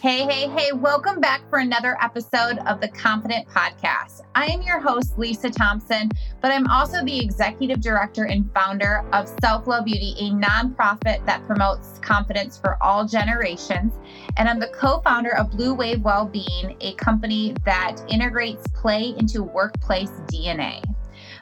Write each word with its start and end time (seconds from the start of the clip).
Hey, 0.00 0.22
hey, 0.22 0.48
hey, 0.48 0.72
welcome 0.72 1.20
back 1.20 1.42
for 1.50 1.58
another 1.58 1.98
episode 2.00 2.56
of 2.66 2.80
the 2.80 2.88
Confident 2.88 3.46
Podcast. 3.48 4.22
I 4.34 4.46
am 4.46 4.62
your 4.62 4.80
host, 4.80 5.18
Lisa 5.18 5.50
Thompson, 5.50 6.10
but 6.40 6.50
I'm 6.50 6.66
also 6.68 7.04
the 7.04 7.20
executive 7.20 7.82
director 7.82 8.24
and 8.24 8.50
founder 8.54 9.04
of 9.12 9.30
Self 9.42 9.66
Love 9.66 9.84
Beauty, 9.84 10.14
a 10.18 10.30
nonprofit 10.30 11.26
that 11.26 11.46
promotes 11.46 11.98
confidence 11.98 12.56
for 12.56 12.82
all 12.82 13.04
generations. 13.04 13.92
And 14.38 14.48
I'm 14.48 14.58
the 14.58 14.68
co 14.68 15.02
founder 15.02 15.36
of 15.36 15.50
Blue 15.50 15.74
Wave 15.74 16.00
Wellbeing, 16.00 16.78
a 16.80 16.94
company 16.94 17.54
that 17.66 18.02
integrates 18.08 18.66
play 18.68 19.12
into 19.18 19.42
workplace 19.42 20.12
DNA. 20.32 20.82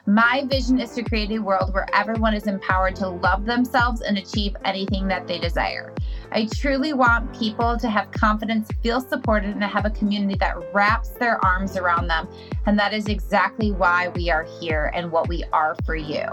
My 0.05 0.43
vision 0.49 0.79
is 0.79 0.95
to 0.95 1.03
create 1.03 1.31
a 1.31 1.39
world 1.39 1.73
where 1.73 1.87
everyone 1.93 2.33
is 2.33 2.47
empowered 2.47 2.95
to 2.97 3.07
love 3.07 3.45
themselves 3.45 4.01
and 4.01 4.17
achieve 4.17 4.55
anything 4.65 5.07
that 5.07 5.27
they 5.27 5.37
desire. 5.37 5.93
I 6.31 6.47
truly 6.55 6.93
want 6.93 7.37
people 7.37 7.77
to 7.77 7.89
have 7.89 8.11
confidence, 8.11 8.69
feel 8.83 9.01
supported, 9.01 9.49
and 9.51 9.61
to 9.61 9.67
have 9.67 9.85
a 9.85 9.89
community 9.89 10.35
that 10.39 10.55
wraps 10.73 11.09
their 11.09 11.43
arms 11.43 11.75
around 11.75 12.07
them. 12.07 12.27
And 12.65 12.77
that 12.77 12.93
is 12.93 13.07
exactly 13.07 13.71
why 13.71 14.09
we 14.09 14.29
are 14.29 14.45
here 14.59 14.91
and 14.93 15.11
what 15.11 15.27
we 15.27 15.43
are 15.51 15.75
for 15.85 15.95
you. 15.95 16.25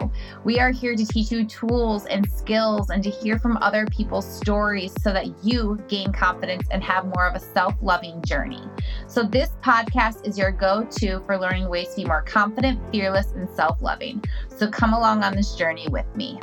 We 0.44 0.58
are 0.58 0.70
here 0.70 0.94
to 0.94 1.06
teach 1.06 1.30
you 1.30 1.46
tools 1.46 2.04
and 2.06 2.30
skills 2.30 2.90
and 2.90 3.02
to 3.02 3.10
hear 3.10 3.38
from 3.38 3.56
other 3.58 3.86
people's 3.86 4.26
stories 4.26 4.92
so 5.00 5.12
that 5.12 5.44
you 5.44 5.82
gain 5.88 6.12
confidence 6.12 6.68
and 6.70 6.82
have 6.82 7.06
more 7.06 7.26
of 7.26 7.34
a 7.34 7.40
self 7.40 7.74
loving 7.80 8.22
journey. 8.22 8.62
So, 9.06 9.22
this 9.22 9.50
podcast 9.62 10.26
is 10.26 10.36
your 10.36 10.50
go 10.50 10.84
to 10.84 11.20
for 11.20 11.38
learning 11.38 11.68
ways 11.68 11.88
to 11.90 11.96
be 11.96 12.04
more 12.04 12.22
confident, 12.22 12.80
fearless, 12.90 13.32
and 13.32 13.48
self 13.48 13.80
loving. 13.80 14.22
So, 14.48 14.68
come 14.68 14.92
along 14.92 15.22
on 15.22 15.34
this 15.34 15.54
journey 15.54 15.88
with 15.88 16.06
me. 16.14 16.38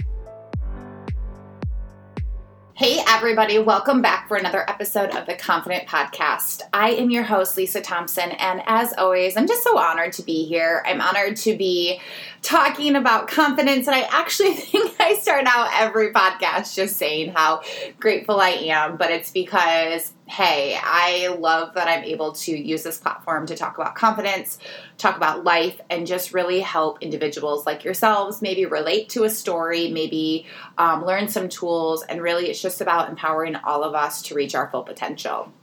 Hey, 2.75 3.03
everybody, 3.07 3.59
welcome 3.59 4.01
back 4.01 4.27
for 4.27 4.35
another 4.35 4.67
episode 4.67 5.11
of 5.11 5.27
the 5.27 5.35
Confident 5.35 5.87
Podcast. 5.87 6.63
I 6.73 6.93
am 6.93 7.11
your 7.11 7.21
host, 7.21 7.55
Lisa 7.55 7.81
Thompson, 7.81 8.31
and 8.31 8.63
as 8.65 8.95
always, 8.97 9.37
I'm 9.37 9.45
just 9.45 9.63
so 9.63 9.77
honored 9.77 10.13
to 10.13 10.23
be 10.23 10.45
here. 10.45 10.81
I'm 10.83 10.99
honored 10.99 11.35
to 11.37 11.55
be 11.55 12.01
talking 12.41 12.95
about 12.95 13.27
confidence, 13.27 13.85
and 13.85 13.95
I 13.95 14.07
actually 14.09 14.53
think 14.55 14.95
I 14.99 15.13
start 15.13 15.45
out 15.45 15.69
every 15.75 16.11
podcast 16.11 16.73
just 16.73 16.97
saying 16.97 17.33
how 17.35 17.61
grateful 17.99 18.41
I 18.41 18.49
am, 18.49 18.97
but 18.97 19.11
it's 19.11 19.29
because 19.29 20.11
hey, 20.33 20.75
I 20.81 21.27
love 21.39 21.75
that 21.75 21.87
I'm 21.87 22.03
able 22.03 22.31
to 22.31 22.57
use 22.57 22.81
this 22.81 22.97
platform 22.97 23.45
to 23.45 23.55
talk 23.55 23.77
about 23.77 23.93
confidence, 23.93 24.57
talk 24.97 25.15
about 25.15 25.43
life, 25.43 25.79
and 25.91 26.07
just 26.07 26.33
really 26.33 26.59
help 26.59 27.03
individuals 27.03 27.67
like 27.67 27.83
yourselves 27.83 28.41
maybe 28.41 28.65
relate 28.65 29.09
to 29.09 29.25
a 29.25 29.29
story, 29.29 29.89
maybe 29.89 30.47
um, 30.79 31.05
learn 31.05 31.27
some 31.27 31.49
tools, 31.49 32.01
and 32.01 32.19
really 32.19 32.49
it's 32.49 32.59
just 32.59 32.81
about 32.81 33.09
empowering 33.09 33.55
all 33.57 33.83
of 33.83 33.93
us 33.93 34.23
to 34.23 34.33
reach 34.33 34.55
our 34.55 34.71
full 34.71 34.81
potential 34.83 35.53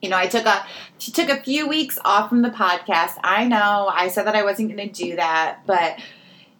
you 0.00 0.10
know, 0.10 0.18
I 0.18 0.26
took 0.26 0.44
a 0.44 0.66
took 0.98 1.30
a 1.30 1.42
few 1.42 1.66
weeks 1.66 1.98
off 2.04 2.28
from 2.28 2.42
the 2.42 2.50
podcast. 2.50 3.14
I 3.24 3.46
know 3.46 3.90
I 3.90 4.08
said 4.08 4.26
that 4.26 4.36
I 4.36 4.44
wasn't 4.44 4.74
going 4.74 4.86
to 4.86 4.94
do 4.94 5.16
that, 5.16 5.60
but 5.66 5.98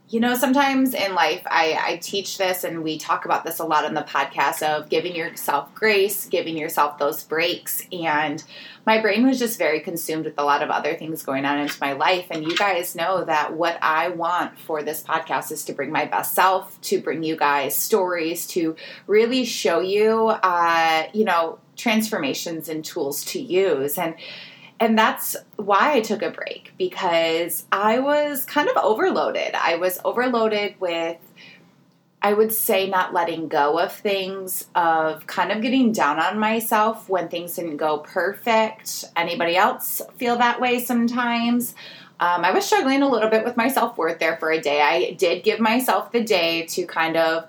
you 0.09 0.21
know, 0.21 0.35
sometimes 0.35 0.93
in 0.93 1.15
life, 1.15 1.43
I, 1.47 1.79
I 1.81 1.97
teach 1.97 2.37
this 2.37 2.63
and 2.63 2.83
we 2.83 2.99
talk 2.99 3.25
about 3.25 3.43
this 3.43 3.59
a 3.59 3.65
lot 3.65 3.87
on 3.87 3.95
the 3.95 4.03
podcast 4.03 4.63
of 4.63 4.91
giving 4.91 5.17
yourself 5.17 5.75
grace, 5.75 6.27
giving 6.27 6.59
yourself 6.59 6.99
those 6.99 7.25
breaks. 7.25 7.83
And 7.91 8.45
my 8.87 9.01
brain 9.01 9.27
was 9.27 9.39
just 9.39 9.59
very 9.59 9.81
consumed 9.81 10.27
with 10.27 10.39
a 10.39 10.45
lot 10.45 10.63
of 10.63 10.69
other 10.69 10.95
things 10.95 11.23
going 11.23 11.47
on 11.47 11.59
into 11.59 11.79
my 11.81 11.95
life. 11.95 12.27
And 12.31 12.45
you 12.45 12.55
guys 12.55 12.95
know 12.95 13.25
that 13.25 13.55
what 13.55 13.79
I 13.81 14.11
want 14.11 14.59
for 14.59 14.83
this 14.83 15.03
podcast 15.03 15.51
is 15.51 15.65
to 15.65 15.73
bring 15.73 15.91
my 15.91 16.05
best 16.05 16.35
self, 16.35 16.79
to 16.83 17.01
bring 17.01 17.23
you 17.23 17.37
guys 17.37 17.75
stories, 17.75 18.47
to 18.49 18.77
really 19.07 19.47
show 19.47 19.81
you, 19.81 20.29
uh, 20.29 21.05
you 21.15 21.25
know, 21.25 21.59
transformations 21.77 22.69
and 22.69 22.85
tools 22.85 23.25
to 23.25 23.41
use. 23.41 23.97
And 23.97 24.15
and 24.85 24.99
that's 24.99 25.35
why 25.57 25.95
I 25.95 26.01
took 26.03 26.21
a 26.21 26.31
break 26.31 26.75
because 26.77 27.65
I 27.73 28.01
was 28.01 28.45
kind 28.45 28.69
of 28.69 28.77
overloaded. 28.77 29.55
I 29.55 29.77
was 29.77 29.99
overloaded 30.05 30.79
with, 30.79 31.17
I 32.21 32.35
would 32.35 32.53
say, 32.53 32.91
not 32.91 33.15
letting 33.15 33.49
go 33.49 33.79
of 33.79 33.95
things, 33.95 34.67
of 34.75 35.27
kind 35.27 35.51
of 35.51 35.63
getting 35.63 35.93
down 35.93 36.21
on 36.21 36.39
myself 36.39 37.09
when 37.09 37.29
things 37.29 37.57
didn't 37.57 37.79
go 37.79 37.97
perfect. 37.97 39.07
Anybody 39.17 39.57
else 39.57 40.03
feel 40.19 40.37
that 40.37 40.61
way 40.61 40.85
sometimes? 40.85 41.75
Um, 42.21 42.45
I 42.45 42.51
was 42.51 42.67
struggling 42.67 43.01
a 43.01 43.09
little 43.09 43.31
bit 43.31 43.43
with 43.43 43.57
my 43.57 43.69
self 43.69 43.97
worth 43.97 44.19
there 44.19 44.37
for 44.37 44.53
a 44.53 44.61
day. 44.61 44.83
I 44.83 45.13
did 45.13 45.45
give 45.45 45.61
myself 45.61 46.13
the 46.13 46.23
day 46.23 46.67
to 46.67 46.85
kind 46.85 47.17
of 47.17 47.49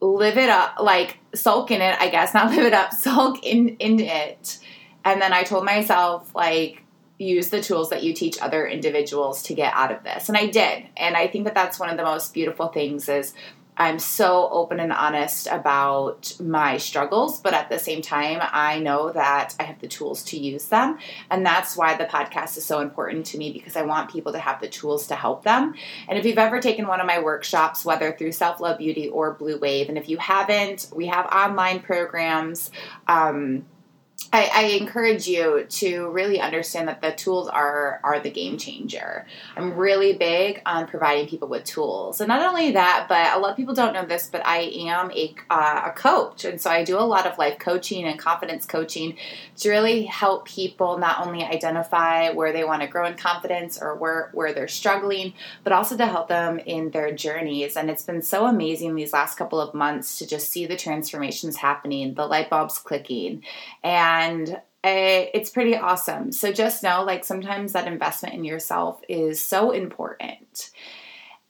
live 0.00 0.38
it 0.38 0.48
up, 0.48 0.76
like 0.80 1.18
sulk 1.34 1.72
in 1.72 1.82
it, 1.82 1.96
I 1.98 2.10
guess, 2.10 2.32
not 2.34 2.52
live 2.54 2.64
it 2.64 2.74
up, 2.74 2.92
sulk 2.92 3.44
in, 3.44 3.70
in 3.78 3.98
it 3.98 4.60
and 5.04 5.20
then 5.20 5.32
I 5.32 5.42
told 5.42 5.64
myself, 5.64 6.34
like, 6.34 6.82
use 7.18 7.50
the 7.50 7.62
tools 7.62 7.90
that 7.90 8.02
you 8.02 8.12
teach 8.12 8.40
other 8.40 8.66
individuals 8.66 9.42
to 9.44 9.54
get 9.54 9.72
out 9.74 9.92
of 9.92 10.02
this. 10.02 10.28
And 10.28 10.36
I 10.36 10.46
did. 10.46 10.84
And 10.96 11.16
I 11.16 11.28
think 11.28 11.44
that 11.44 11.54
that's 11.54 11.78
one 11.78 11.90
of 11.90 11.96
the 11.96 12.02
most 12.02 12.34
beautiful 12.34 12.68
things 12.68 13.08
is 13.08 13.34
I'm 13.74 13.98
so 13.98 14.50
open 14.50 14.80
and 14.80 14.92
honest 14.92 15.46
about 15.46 16.38
my 16.38 16.76
struggles, 16.76 17.40
but 17.40 17.54
at 17.54 17.70
the 17.70 17.78
same 17.78 18.02
time, 18.02 18.38
I 18.42 18.78
know 18.80 19.10
that 19.12 19.54
I 19.58 19.62
have 19.62 19.80
the 19.80 19.88
tools 19.88 20.22
to 20.24 20.38
use 20.38 20.66
them. 20.66 20.98
And 21.30 21.44
that's 21.44 21.74
why 21.74 21.96
the 21.96 22.04
podcast 22.04 22.58
is 22.58 22.66
so 22.66 22.80
important 22.80 23.24
to 23.26 23.38
me 23.38 23.50
because 23.50 23.74
I 23.74 23.82
want 23.82 24.10
people 24.10 24.32
to 24.32 24.38
have 24.38 24.60
the 24.60 24.68
tools 24.68 25.06
to 25.06 25.14
help 25.14 25.44
them. 25.44 25.74
And 26.06 26.18
if 26.18 26.26
you've 26.26 26.36
ever 26.36 26.60
taken 26.60 26.86
one 26.86 27.00
of 27.00 27.06
my 27.06 27.20
workshops, 27.20 27.82
whether 27.82 28.12
through 28.12 28.32
Self 28.32 28.60
Love 28.60 28.76
Beauty 28.76 29.08
or 29.08 29.32
Blue 29.32 29.58
Wave, 29.58 29.88
and 29.88 29.96
if 29.96 30.06
you 30.06 30.18
haven't, 30.18 30.88
we 30.94 31.06
have 31.06 31.24
online 31.26 31.80
programs. 31.80 32.70
Um, 33.08 33.64
I, 34.32 34.50
I, 34.54 34.62
encourage 34.80 35.26
you 35.26 35.66
to 35.68 36.08
really 36.10 36.40
understand 36.40 36.88
that 36.88 37.02
the 37.02 37.12
tools 37.12 37.48
are 37.48 38.00
are 38.02 38.20
the 38.20 38.30
game 38.30 38.56
changer. 38.56 39.26
I'm 39.56 39.74
really 39.74 40.12
big 40.14 40.62
on 40.64 40.86
providing 40.86 41.28
people 41.28 41.48
with 41.48 41.64
tools, 41.64 42.20
and 42.20 42.28
not 42.28 42.46
only 42.46 42.72
that, 42.72 43.06
but 43.08 43.36
a 43.36 43.38
lot 43.38 43.50
of 43.50 43.56
people 43.56 43.74
don't 43.74 43.92
know 43.92 44.04
this, 44.06 44.28
but 44.30 44.44
I 44.46 44.58
am 44.88 45.10
a 45.12 45.34
uh, 45.50 45.82
a 45.86 45.90
coach, 45.92 46.44
and 46.44 46.60
so 46.60 46.70
I 46.70 46.84
do 46.84 46.98
a 46.98 47.00
lot 47.00 47.26
of 47.26 47.38
life 47.38 47.58
coaching 47.58 48.04
and 48.04 48.18
confidence 48.18 48.66
coaching 48.66 49.16
to 49.58 49.70
really 49.70 50.04
help 50.04 50.46
people 50.46 50.98
not 50.98 51.26
only 51.26 51.42
identify 51.42 52.30
where 52.30 52.52
they 52.52 52.64
want 52.64 52.82
to 52.82 52.88
grow 52.88 53.06
in 53.06 53.14
confidence 53.14 53.80
or 53.80 53.94
where 53.94 54.30
where 54.32 54.52
they're 54.52 54.68
struggling, 54.68 55.34
but 55.64 55.72
also 55.72 55.96
to 55.96 56.06
help 56.06 56.28
them 56.28 56.58
in 56.58 56.90
their 56.90 57.12
journeys. 57.12 57.76
And 57.76 57.90
it's 57.90 58.04
been 58.04 58.22
so 58.22 58.46
amazing 58.46 58.94
these 58.94 59.12
last 59.12 59.36
couple 59.36 59.60
of 59.60 59.74
months 59.74 60.18
to 60.18 60.26
just 60.26 60.50
see 60.50 60.66
the 60.66 60.76
transformations 60.76 61.56
happening, 61.56 62.14
the 62.14 62.26
light 62.26 62.50
bulbs 62.50 62.78
clicking, 62.78 63.42
and 63.82 64.11
and 64.12 64.60
it's 64.84 65.50
pretty 65.50 65.76
awesome. 65.76 66.32
So 66.32 66.52
just 66.52 66.82
know 66.82 67.04
like 67.04 67.24
sometimes 67.24 67.72
that 67.72 67.86
investment 67.86 68.34
in 68.34 68.44
yourself 68.44 69.00
is 69.08 69.44
so 69.44 69.70
important. 69.70 70.70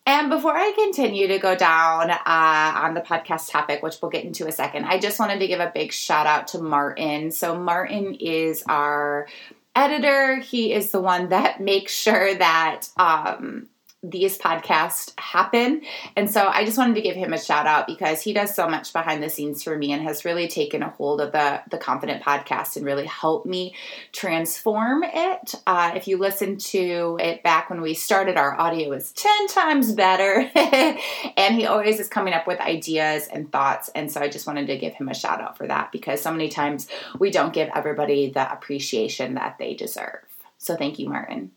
And 0.05 0.31
before 0.31 0.57
I 0.57 0.73
continue 0.73 1.29
to 1.29 1.39
go 1.39 1.55
down 1.55 2.11
uh, 2.11 2.19
on 2.27 2.95
the 2.95 3.01
podcast 3.01 3.51
topic, 3.51 3.83
which 3.83 3.97
we'll 4.03 4.11
get 4.11 4.25
into 4.25 4.49
a 4.49 4.53
second, 4.53 4.85
I 4.85 4.99
just 4.99 5.21
wanted 5.21 5.39
to 5.39 5.47
give 5.47 5.61
a 5.61 5.71
big 5.73 5.93
shout 5.93 6.27
out 6.27 6.49
to 6.49 6.59
Martin. 6.59 7.31
So, 7.31 7.57
Martin 7.57 8.17
is 8.17 8.65
our 8.69 9.29
editor. 9.77 10.41
He 10.41 10.73
is 10.73 10.91
the 10.91 11.01
one 11.01 11.29
that 11.29 11.61
makes 11.73 11.95
sure 11.95 12.35
that 12.35 12.89
um, 12.97 13.69
these 14.03 14.37
podcasts 14.37 15.13
happen. 15.17 15.83
And 16.17 16.29
so 16.29 16.49
I 16.49 16.65
just 16.65 16.77
wanted 16.77 16.97
to 16.97 17.03
give 17.03 17.15
him 17.15 17.33
a 17.33 17.39
shout 17.39 17.67
out 17.67 17.87
because 17.87 18.21
he 18.21 18.33
does 18.33 18.53
so 18.53 18.69
much 18.69 18.93
behind 18.93 19.23
the 19.23 19.31
scenes 19.31 19.63
for 19.63 19.79
me 19.79 19.93
and 19.93 20.03
has 20.03 20.25
really 20.25 20.49
taken 20.49 20.83
a 20.83 20.91
hold 20.91 21.21
of 21.21 21.31
the, 21.31 21.63
the 21.71 21.79
Confident 21.79 22.23
podcast 22.23 22.77
and 22.77 22.85
really 22.85 23.07
helped 23.07 23.47
me 23.47 23.77
transform 24.11 25.05
it. 25.05 25.55
Uh, 25.69 25.93
if 25.95 26.09
you 26.09 26.19
listen 26.19 26.57
to 26.57 27.17
it 27.21 27.45
back 27.45 27.71
when 27.71 27.81
we 27.81 27.95
started, 27.95 28.37
our 28.37 28.59
audio 28.59 28.91
was 28.91 29.13
10 29.13 29.47
times 29.49 29.93
better. 29.93 30.51
and 31.37 31.55
he 31.55 31.67
always 31.67 32.01
is 32.01 32.09
coming 32.09 32.35
up 32.35 32.49
with 32.49 32.59
ideas 32.61 33.29
and 33.29 33.53
thoughts. 33.53 33.89
And 33.95 34.11
so 34.11 34.21
I 34.21 34.29
just 34.29 34.49
wanted 34.49 34.67
to 34.67 34.79
give 34.79 34.95
him 34.95 35.09
a 35.09 35.15
shout 35.15 35.41
out 35.41 35.57
for 35.57 35.69
that 35.69 35.93
because 35.93 36.21
so 36.21 36.33
many 36.33 36.49
times 36.49 36.89
we 37.21 37.31
don't 37.31 37.53
give 37.53 37.71
everybody 37.73 38.31
the 38.31 38.53
appreciation 38.53 39.35
that 39.35 39.59
they 39.59 39.75
deserve. 39.75 40.23
So 40.59 40.77
thank 40.77 40.99
you, 40.99 41.09
Martin. 41.09 41.53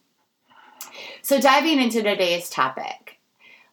So, 1.26 1.42
diving 1.42 1.82
into 1.82 2.04
today's 2.04 2.52
topic, 2.52 3.18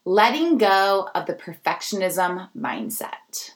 letting 0.06 0.56
go 0.56 1.10
of 1.14 1.26
the 1.26 1.34
perfectionism 1.34 2.48
mindset. 2.58 3.50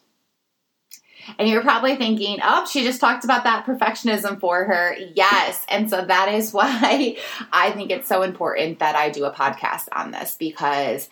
And 1.39 1.49
you're 1.49 1.63
probably 1.63 1.97
thinking, 1.97 2.41
oh, 2.45 2.67
she 2.67 2.85
just 2.85 3.01
talked 3.01 3.25
about 3.25 3.45
that 3.45 3.65
perfectionism 3.65 4.39
for 4.39 4.65
her. 4.65 4.95
Yes. 5.15 5.65
And 5.71 5.89
so 5.89 6.05
that 6.05 6.29
is 6.35 6.53
why 6.53 7.17
I 7.51 7.71
think 7.71 7.91
it's 7.91 8.07
so 8.07 8.21
important 8.21 8.81
that 8.81 8.97
I 8.97 9.09
do 9.09 9.25
a 9.25 9.33
podcast 9.33 9.89
on 9.93 10.11
this 10.11 10.37
because 10.39 11.09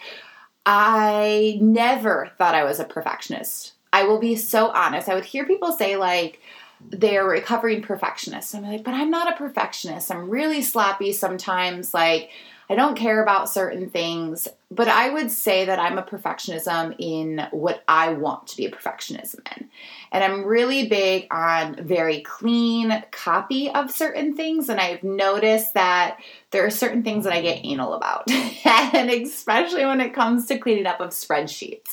I 0.67 1.57
never 1.63 2.33
thought 2.37 2.55
I 2.55 2.65
was 2.65 2.81
a 2.81 2.85
perfectionist. 2.85 3.73
I 3.95 4.05
will 4.05 4.19
be 4.19 4.37
so 4.37 4.69
honest. 4.69 5.09
I 5.09 5.15
would 5.15 5.25
hear 5.25 5.47
people 5.47 5.73
say, 5.73 5.97
like, 5.97 6.39
they're 6.83 7.25
recovering 7.27 7.81
perfectionists. 7.81 8.55
I'm 8.55 8.63
like, 8.65 8.85
but 8.85 8.93
I'm 8.93 9.11
not 9.11 9.33
a 9.33 9.37
perfectionist. 9.39 10.11
I'm 10.11 10.29
really 10.29 10.61
sloppy 10.61 11.13
sometimes. 11.13 11.95
Like, 11.95 12.29
I 12.69 12.75
don't 12.75 12.97
care 12.97 13.23
about 13.23 13.51
certain 13.51 13.91
things, 13.91 14.49
but 14.71 14.89
I 14.89 15.11
would 15.11 15.31
say 15.31 15.67
that 15.67 15.79
I'm 15.79 15.99
a 15.99 16.03
perfectionism 16.03 16.97
in 16.99 17.47
what 17.51 17.85
I 17.87 18.15
want 18.15 18.47
to 18.49 18.57
be 18.57 18.67
a 18.67 18.71
perfectionism 18.71 19.41
in. 19.57 19.69
And 20.11 20.25
I'm 20.25 20.45
really 20.45 20.89
big 20.89 21.27
on 21.31 21.85
very 21.85 22.21
clean 22.21 23.05
copy 23.11 23.71
of 23.71 23.91
certain 23.91 24.35
things. 24.35 24.69
And 24.69 24.81
I've 24.81 25.03
noticed 25.03 25.75
that 25.75 26.19
there 26.53 26.65
are 26.65 26.71
certain 26.71 27.03
things 27.03 27.25
that 27.25 27.33
I 27.33 27.43
get 27.43 27.65
anal 27.65 27.95
about, 27.95 28.31
and 28.65 29.11
especially 29.11 29.85
when 29.85 30.01
it 30.01 30.15
comes 30.15 30.47
to 30.47 30.59
cleaning 30.59 30.87
up 30.87 31.01
of 31.01 31.11
spreadsheets. 31.11 31.93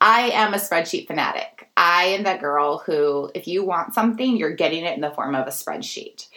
I 0.00 0.30
am 0.30 0.54
a 0.54 0.58
spreadsheet 0.58 1.06
fanatic. 1.06 1.68
I 1.76 2.04
am 2.04 2.24
that 2.24 2.40
girl 2.40 2.78
who, 2.78 3.30
if 3.34 3.46
you 3.46 3.64
want 3.64 3.94
something, 3.94 4.36
you're 4.36 4.54
getting 4.54 4.84
it 4.84 4.94
in 4.94 5.00
the 5.00 5.10
form 5.10 5.34
of 5.34 5.46
a 5.46 5.50
spreadsheet. 5.50 6.28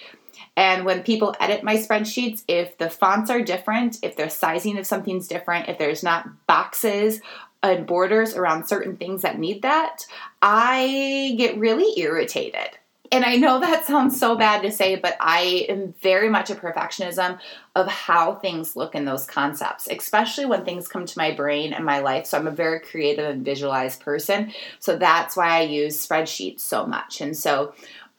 And 0.55 0.85
when 0.85 1.03
people 1.03 1.35
edit 1.39 1.63
my 1.63 1.77
spreadsheets, 1.77 2.44
if 2.47 2.77
the 2.77 2.89
fonts 2.89 3.29
are 3.29 3.41
different, 3.41 3.97
if 4.03 4.15
the 4.15 4.29
sizing 4.29 4.77
of 4.77 4.85
something's 4.85 5.27
different, 5.27 5.69
if 5.69 5.77
there's 5.77 6.03
not 6.03 6.27
boxes 6.45 7.21
and 7.63 7.88
borders 7.88 8.35
around 8.35 8.67
certain 8.67 8.97
things 8.97 9.23
that 9.23 9.39
need 9.39 9.63
that, 9.63 10.05
I 10.41 11.35
get 11.38 11.57
really 11.57 12.00
irritated. 12.00 12.77
And 13.13 13.23
I 13.23 13.35
know 13.35 13.59
that 13.61 13.85
sounds 13.85 14.19
so 14.19 14.35
bad 14.35 14.63
to 14.63 14.71
say, 14.71 14.95
but 14.95 15.15
I 15.19 15.65
am 15.69 15.94
very 16.01 16.29
much 16.29 16.50
a 16.50 16.56
perfectionism 16.56 17.39
of 17.75 17.88
how 17.88 18.35
things 18.35 18.75
look 18.75 18.95
in 18.95 19.06
those 19.06 19.25
concepts, 19.25 19.88
especially 19.89 20.45
when 20.45 20.65
things 20.65 20.88
come 20.88 21.06
to 21.06 21.17
my 21.17 21.31
brain 21.31 21.73
and 21.73 21.85
my 21.85 21.99
life. 21.99 22.25
So 22.25 22.38
I'm 22.38 22.47
a 22.47 22.51
very 22.51 22.79
creative 22.79 23.25
and 23.25 23.45
visualized 23.45 24.01
person. 24.01 24.51
So 24.79 24.97
that's 24.97 25.38
why 25.38 25.59
I 25.59 25.61
use 25.61 26.06
spreadsheets 26.06 26.59
so 26.59 26.85
much. 26.85 27.21
And 27.21 27.38
so 27.38 27.73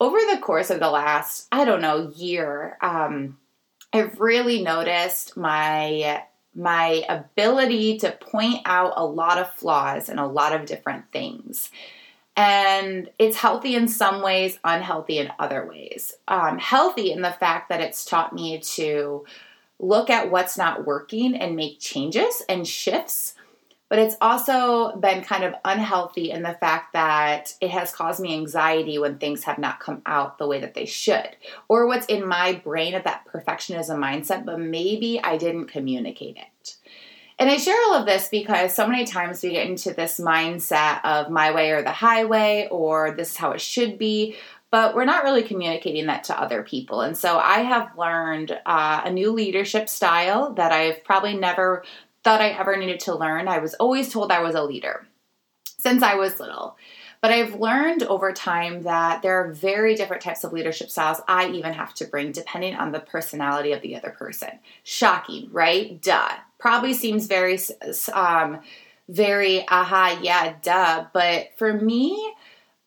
over 0.04 0.18
the 0.30 0.40
course 0.40 0.68
of 0.68 0.80
the 0.80 0.90
last, 0.90 1.48
I 1.50 1.64
don't 1.64 1.80
know, 1.80 2.12
year, 2.14 2.76
um, 2.82 3.38
I've 3.92 4.20
really 4.20 4.62
noticed 4.62 5.36
my 5.36 6.24
my 6.56 7.04
ability 7.08 7.98
to 7.98 8.12
point 8.12 8.60
out 8.64 8.92
a 8.96 9.04
lot 9.04 9.38
of 9.38 9.50
flaws 9.56 10.08
in 10.08 10.18
a 10.18 10.26
lot 10.26 10.54
of 10.54 10.66
different 10.66 11.10
things. 11.10 11.70
And 12.36 13.10
it's 13.18 13.36
healthy 13.36 13.74
in 13.74 13.88
some 13.88 14.22
ways, 14.22 14.58
unhealthy 14.62 15.18
in 15.18 15.32
other 15.38 15.66
ways. 15.66 16.14
Um, 16.28 16.58
healthy 16.58 17.10
in 17.10 17.22
the 17.22 17.32
fact 17.32 17.70
that 17.70 17.80
it's 17.80 18.04
taught 18.04 18.32
me 18.32 18.60
to 18.60 19.24
look 19.80 20.10
at 20.10 20.30
what's 20.30 20.56
not 20.56 20.86
working 20.86 21.34
and 21.34 21.56
make 21.56 21.80
changes 21.80 22.42
and 22.48 22.68
shifts 22.68 23.34
but 23.94 24.02
it's 24.02 24.17
also 24.20 24.96
been 24.96 25.23
kind 25.23 25.44
of 25.44 25.55
unhealthy 25.64 26.32
in 26.32 26.43
the 26.43 26.55
fact 26.55 26.94
that 26.94 27.55
it 27.61 27.70
has 27.70 27.94
caused 27.94 28.19
me 28.19 28.35
anxiety 28.35 28.99
when 28.99 29.19
things 29.19 29.44
have 29.44 29.56
not 29.56 29.79
come 29.79 30.02
out 30.05 30.37
the 30.37 30.49
way 30.49 30.58
that 30.58 30.75
they 30.75 30.85
should, 30.85 31.29
or 31.69 31.87
what's 31.87 32.06
in 32.06 32.26
my 32.26 32.55
brain 32.55 32.96
of 32.96 33.05
that 33.05 33.25
perfectionism 33.32 33.99
mindset, 33.99 34.44
but 34.44 34.58
maybe 34.58 35.20
I 35.23 35.37
didn't 35.37 35.67
communicate 35.67 36.37
it. 36.37 36.75
And 37.38 37.49
I 37.49 37.56
share 37.56 37.81
all 37.87 37.94
of 37.94 38.05
this 38.05 38.29
because 38.29 38.75
so 38.75 38.85
many 38.85 39.05
times 39.05 39.44
we 39.44 39.52
get 39.52 39.69
into 39.69 39.94
this 39.94 40.19
mindset 40.19 41.05
of 41.05 41.31
my 41.31 41.55
way 41.55 41.70
or 41.70 41.82
the 41.85 41.93
highway, 41.93 42.67
or 42.73 43.12
this 43.12 43.31
is 43.31 43.37
how 43.37 43.52
it 43.52 43.61
should 43.61 43.97
be, 43.97 44.35
but 44.73 44.97
we're 44.97 45.05
not 45.05 45.23
really 45.23 45.44
communicating 45.44 46.06
that 46.06 46.25
to 46.25 46.37
other 46.37 46.64
people. 46.64 47.02
And 47.02 47.17
so 47.17 47.38
I 47.38 47.61
have 47.61 47.97
learned 47.97 48.58
uh, 48.67 49.02
a 49.05 49.12
new 49.12 49.31
leadership 49.31 49.88
style 49.88 50.52
that 50.55 50.73
I've 50.73 51.05
probably 51.05 51.37
never 51.37 51.85
thought 52.25 52.41
I 52.41 52.49
ever 52.49 52.76
needed 52.76 53.00
to 53.00 53.15
learn. 53.15 53.47
I 53.49 53.59
was 53.59 53.75
always 53.75 54.12
told 54.12 54.32
I 54.32 54.43
was 54.43 54.55
a 54.55 54.65
leader 54.65 55.06
since 55.79 56.03
I 56.03 56.15
was 56.15 56.41
little. 56.41 56.76
But 57.21 57.31
I've 57.31 57.59
learned 57.59 58.03
over 58.03 58.32
time 58.32 58.82
that 58.82 59.23
there 59.23 59.41
are 59.41 59.50
very 59.50 59.94
different 59.94 60.23
types 60.23 60.44
of 60.44 60.53
leadership 60.53 60.91
styles 60.91 61.23
I 61.26 61.49
even 61.49 61.73
have 61.73 61.94
to 61.94 62.05
bring 62.05 62.32
depending 62.32 62.75
on 62.75 62.93
the 62.93 63.00
personality 63.00 63.73
of 63.73 63.81
the 63.81 63.97
other 63.97 64.11
person. 64.11 64.59
Shocking, 64.82 65.49
right? 65.50 66.03
Duh. 66.03 66.32
Probably 66.59 66.93
seems 66.93 67.26
very, 67.26 67.59
um, 68.12 68.61
very, 69.09 69.67
aha, 69.69 70.19
yeah, 70.23 70.56
duh. 70.62 71.06
But 71.15 71.49
for 71.56 71.73
me, 71.73 72.35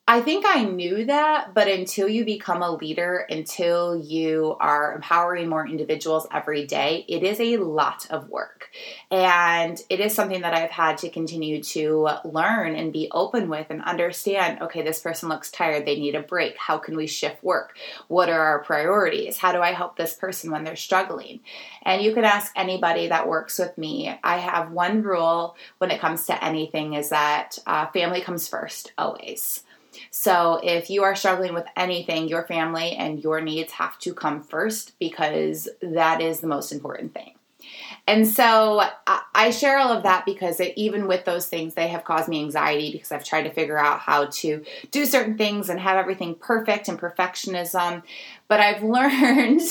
I 0.09 0.21
think 0.21 0.45
I 0.48 0.63
knew 0.63 1.04
that, 1.04 1.54
but 1.54 1.68
until 1.68 2.07
you 2.07 2.24
become 2.24 2.62
a 2.62 2.71
leader, 2.71 3.27
until 3.30 3.94
you 3.98 4.56
are 4.57 4.94
empowering 4.95 5.50
more 5.50 5.68
individuals 5.68 6.25
every 6.33 6.65
day, 6.65 7.04
it 7.09 7.24
is 7.24 7.42
a 7.42 7.57
lot 7.57 8.07
of 8.09 8.30
work. 8.30 8.69
And 9.12 9.77
it 9.89 10.00
is 10.00 10.13
something 10.13 10.44
that 10.44 10.54
I've 10.54 10.71
had 10.71 11.00
to 11.00 11.09
continue 11.09 11.62
to 11.62 12.07
learn 12.24 12.75
and 12.75 12.94
be 12.94 13.09
open 13.12 13.50
with 13.50 13.68
and 13.69 13.83
understand 13.83 14.62
okay, 14.62 14.81
this 14.81 15.01
person 15.01 15.27
looks 15.27 15.51
tired, 15.51 15.86
they 15.86 16.00
need 16.00 16.15
a 16.15 16.21
break. 16.21 16.56
How 16.57 16.77
can 16.77 16.95
we 16.95 17.06
shift 17.07 17.44
work? 17.44 17.77
What 18.07 18.30
are 18.30 18.42
our 18.42 18.63
priorities? 18.63 19.38
How 19.38 19.51
do 19.51 19.60
I 19.60 19.74
help 19.74 19.98
this 19.98 20.13
person 20.13 20.51
when 20.51 20.63
they're 20.63 20.77
struggling? 20.77 21.42
And 21.83 22.01
you 22.01 22.13
can 22.13 22.24
ask 22.24 22.53
anybody 22.56 23.10
that 23.10 23.27
works 23.27 23.60
with 23.60 23.77
me. 23.77 24.18
I 24.24 24.38
have 24.38 24.71
one 24.71 25.03
rule 25.03 25.57
when 25.80 25.92
it 25.92 26.00
comes 26.00 26.27
to 26.27 26.42
anything 26.42 26.94
is 26.94 27.10
that 27.10 27.60
uh, 27.68 27.88
family 27.88 28.21
comes 28.21 28.48
first, 28.48 28.94
always. 28.98 29.65
So 30.11 30.59
if 30.63 30.89
you 30.89 31.03
are 31.03 31.15
struggling 31.15 31.53
with 31.53 31.65
anything, 31.75 32.27
your 32.27 32.44
family 32.44 32.94
and 32.94 33.23
your 33.23 33.41
needs 33.41 33.73
have 33.73 33.97
to 33.99 34.13
come 34.13 34.44
first 34.44 34.97
because 34.99 35.67
that 35.81 36.21
is 36.21 36.39
the 36.39 36.47
most 36.47 36.71
important 36.71 37.13
thing. 37.13 37.33
And 38.07 38.25
so 38.25 38.81
I 39.35 39.51
share 39.51 39.77
all 39.77 39.91
of 39.91 40.03
that 40.03 40.25
because 40.25 40.61
it, 40.61 40.73
even 40.77 41.07
with 41.07 41.25
those 41.25 41.47
things, 41.47 41.73
they 41.73 41.89
have 41.89 42.05
caused 42.05 42.29
me 42.29 42.41
anxiety 42.41 42.91
because 42.91 43.11
I've 43.11 43.25
tried 43.25 43.44
to 43.44 43.51
figure 43.51 43.77
out 43.77 43.99
how 43.99 44.27
to 44.27 44.63
do 44.91 45.05
certain 45.05 45.38
things 45.38 45.69
and 45.69 45.79
have 45.79 45.97
everything 45.97 46.35
perfect 46.35 46.88
and 46.88 47.00
perfectionism. 47.00 48.03
But 48.47 48.61
I've 48.61 48.83
learned 48.83 49.61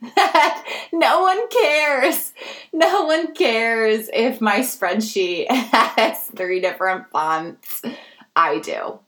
that 0.00 0.64
no 0.92 1.22
one 1.22 1.48
cares. 1.48 2.32
No 2.72 3.04
one 3.04 3.34
cares 3.34 4.10
if 4.12 4.40
my 4.40 4.60
spreadsheet 4.60 5.48
has 5.50 6.26
three 6.36 6.60
different 6.60 7.10
fonts. 7.10 7.82
I 8.34 8.58
do. 8.58 8.98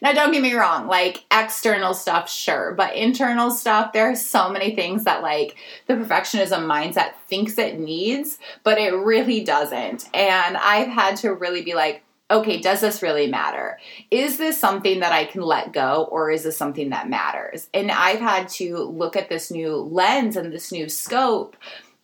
Now, 0.00 0.12
don't 0.12 0.32
get 0.32 0.42
me 0.42 0.54
wrong, 0.54 0.86
like 0.86 1.24
external 1.30 1.92
stuff, 1.92 2.30
sure, 2.30 2.72
but 2.74 2.94
internal 2.94 3.50
stuff, 3.50 3.92
there 3.92 4.10
are 4.10 4.16
so 4.16 4.48
many 4.48 4.74
things 4.74 5.04
that 5.04 5.22
like 5.22 5.56
the 5.86 5.94
perfectionism 5.94 6.66
mindset 6.66 7.14
thinks 7.28 7.58
it 7.58 7.78
needs, 7.78 8.38
but 8.62 8.78
it 8.78 8.94
really 8.94 9.44
doesn't. 9.44 10.08
And 10.14 10.56
I've 10.56 10.88
had 10.88 11.16
to 11.18 11.34
really 11.34 11.62
be 11.62 11.74
like, 11.74 12.02
okay, 12.30 12.60
does 12.60 12.80
this 12.80 13.02
really 13.02 13.28
matter? 13.28 13.78
Is 14.10 14.38
this 14.38 14.58
something 14.58 15.00
that 15.00 15.12
I 15.12 15.24
can 15.24 15.42
let 15.42 15.72
go 15.72 16.08
or 16.10 16.30
is 16.30 16.42
this 16.42 16.56
something 16.56 16.90
that 16.90 17.08
matters? 17.08 17.68
And 17.72 17.90
I've 17.90 18.18
had 18.18 18.48
to 18.48 18.78
look 18.78 19.14
at 19.14 19.28
this 19.28 19.50
new 19.50 19.76
lens 19.76 20.36
and 20.36 20.52
this 20.52 20.72
new 20.72 20.88
scope 20.88 21.56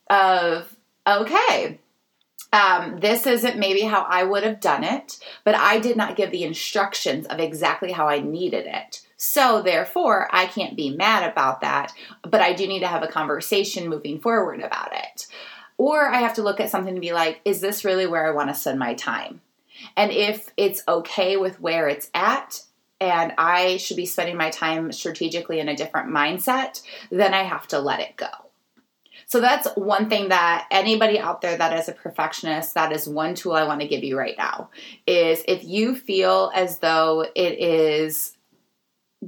of, 0.08 0.76
okay, 1.08 1.80
um, 2.52 3.00
this 3.00 3.26
isn't 3.26 3.58
maybe 3.58 3.81
how 3.81 4.02
I 4.02 4.25
would 4.25 4.44
have 4.44 4.60
done 4.60 4.84
it, 4.84 5.19
but 5.43 5.54
I 5.54 5.78
did 5.78 5.96
not 5.96 6.16
give 6.16 6.31
the 6.31 6.44
instructions 6.44 7.26
of 7.26 7.40
exactly 7.40 7.93
how 7.93 8.08
I 8.08 8.20
needed 8.20 8.66
it. 8.66 9.00
So, 9.17 9.62
therefore, 9.62 10.29
I 10.32 10.46
can't 10.46 10.76
be 10.76 10.94
mad 10.94 11.31
about 11.31 11.60
that, 11.62 11.93
but 12.22 12.41
I 12.41 12.53
do 12.53 12.67
need 12.67 12.81
to 12.81 12.88
have 12.88 13.03
a 13.03 13.08
conversation 13.08 13.88
moving 13.88 14.20
forward 14.20 14.60
about 14.60 14.93
it. 14.93 15.26
Or 15.79 16.08
I 16.08 16.19
have 16.19 16.34
to 16.34 16.43
look 16.43 16.60
at 16.60 16.70
something 16.70 16.93
and 16.93 17.00
be 17.00 17.12
like, 17.12 17.41
is 17.44 17.60
this 17.60 17.84
really 17.84 18.06
where 18.06 18.26
I 18.26 18.34
want 18.34 18.50
to 18.50 18.55
spend 18.55 18.79
my 18.79 18.94
time? 18.94 19.41
And 19.96 20.12
if 20.12 20.50
it's 20.56 20.82
okay 20.86 21.36
with 21.36 21.60
where 21.60 21.88
it's 21.88 22.10
at, 22.15 22.62
and 23.00 23.32
I 23.38 23.79
should 23.79 23.96
be 23.96 24.06
spending 24.06 24.36
my 24.36 24.50
time 24.50 24.93
strategically 24.93 25.58
in 25.58 25.69
a 25.69 25.76
different 25.76 26.10
mindset, 26.10 26.82
then 27.10 27.34
I 27.34 27.43
have 27.43 27.67
to 27.69 27.79
let 27.79 28.00
it 28.00 28.17
go. 28.17 28.29
So 29.32 29.41
that's 29.41 29.67
one 29.77 30.10
thing 30.10 30.29
that 30.29 30.67
anybody 30.70 31.19
out 31.19 31.41
there 31.41 31.56
that 31.56 31.79
is 31.79 31.89
a 31.89 31.93
perfectionist, 31.93 32.74
that 32.74 32.93
is 32.93 33.08
one 33.08 33.34
tool 33.34 33.53
I 33.53 33.65
want 33.65 33.81
to 33.81 33.89
give 33.89 34.05
you 34.05 34.19
right 34.19 34.36
now. 34.36 34.69
Is 35.06 35.43
if 35.48 35.65
you 35.65 35.96
feel 35.96 36.53
as 36.55 36.81
though 36.81 37.22
it 37.34 37.58
is 37.58 38.36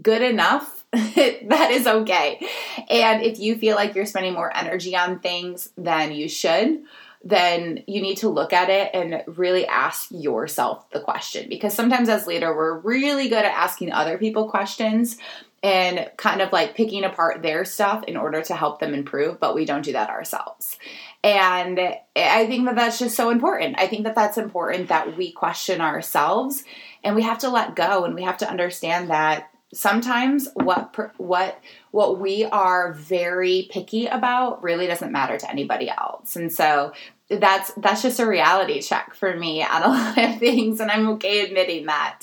good 0.03 0.21
enough, 0.21 0.85
that 0.93 1.69
is 1.71 1.87
okay. 1.87 2.47
And 2.91 3.23
if 3.23 3.39
you 3.39 3.57
feel 3.57 3.77
like 3.77 3.95
you're 3.95 4.05
spending 4.05 4.35
more 4.35 4.55
energy 4.55 4.95
on 4.95 5.21
things 5.21 5.71
than 5.79 6.13
you 6.13 6.29
should, 6.29 6.83
then 7.25 7.83
you 7.87 8.03
need 8.03 8.19
to 8.19 8.29
look 8.29 8.53
at 8.53 8.69
it 8.69 8.91
and 8.93 9.23
really 9.39 9.67
ask 9.67 10.11
yourself 10.11 10.91
the 10.91 11.01
question 11.01 11.49
because 11.49 11.73
sometimes 11.73 12.11
as 12.11 12.27
leader 12.27 12.55
we're 12.55 12.79
really 12.81 13.31
good 13.31 13.47
at 13.47 13.55
asking 13.55 13.91
other 13.91 14.19
people 14.19 14.51
questions 14.51 15.17
and 15.65 16.11
kind 16.19 16.43
of 16.43 16.53
like 16.53 16.77
picking 16.77 17.05
apart 17.05 17.41
their 17.41 17.65
stuff 17.65 18.05
in 18.05 18.19
order 18.19 18.43
to 18.43 18.55
help 18.55 18.81
them 18.81 18.93
improve, 18.93 19.41
but 19.41 19.55
we 19.55 19.65
don't 19.65 19.83
do 19.83 19.93
that 19.93 20.11
ourselves. 20.11 20.79
And 21.25 21.81
I 22.15 22.47
think 22.47 22.67
that 22.67 22.77
that's 22.77 22.99
just 22.99 23.17
so 23.17 23.31
important. 23.31 23.77
I 23.79 23.87
think 23.87 24.05
that 24.05 24.15
that's 24.15 24.37
important 24.37 24.89
that 24.89 25.17
we 25.17 25.33
question 25.33 25.81
ourselves 25.81 26.65
and 27.03 27.17
we 27.17 27.23
have 27.23 27.39
to 27.39 27.49
let 27.49 27.75
go 27.75 28.05
and 28.05 28.15
we 28.15 28.25
have 28.25 28.37
to 28.39 28.49
understand 28.49 29.09
that 29.09 29.49
sometimes 29.73 30.49
what 30.53 30.95
what 31.17 31.59
what 31.93 32.21
we 32.21 32.45
are 32.45 32.93
very 32.93 33.67
picky 33.71 34.05
about 34.07 34.63
really 34.63 34.87
doesn't 34.87 35.13
matter 35.13 35.39
to 35.39 35.51
anybody 35.51 35.89
else. 35.89 36.37
And 36.37 36.53
so 36.53 36.93
that's 37.31 37.73
that's 37.79 38.03
just 38.03 38.21
a 38.21 38.27
reality 38.27 38.83
check 38.83 39.15
for 39.15 39.35
me 39.35 39.63
on 39.63 39.83
a 39.83 39.89
lot 39.89 40.19
of 40.19 40.39
things 40.39 40.79
and 40.79 40.91
I'm 40.91 41.09
okay 41.13 41.41
admitting 41.41 41.87
that. 41.87 42.21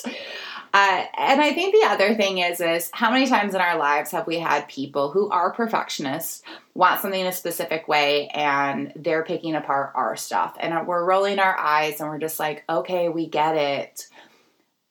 Uh, 0.74 1.04
and 1.18 1.42
I 1.42 1.54
think 1.54 1.74
the 1.74 1.90
other 1.90 2.16
thing 2.16 2.38
is, 2.38 2.62
is 2.62 2.90
how 2.94 3.12
many 3.12 3.28
times 3.28 3.54
in 3.54 3.62
our 3.62 3.78
lives 3.78 4.12
have 4.12 4.26
we 4.26 4.40
had 4.40 4.70
people 4.70 5.12
who 5.12 5.30
are 5.30 5.52
perfectionists, 5.52 6.44
want 6.74 7.02
something 7.02 7.20
in 7.20 7.28
a 7.28 7.34
specific 7.34 7.90
way, 7.90 8.30
and 8.30 8.94
they're 8.96 9.26
picking 9.26 9.56
apart 9.56 9.92
our 9.96 10.16
stuff, 10.16 10.56
and 10.60 10.88
we're 10.88 11.04
rolling 11.04 11.40
our 11.40 11.58
eyes, 11.58 12.00
and 12.00 12.10
we're 12.10 12.20
just 12.20 12.40
like, 12.40 12.64
okay, 12.70 13.10
we 13.10 13.28
get 13.28 13.58
it. 13.58 14.08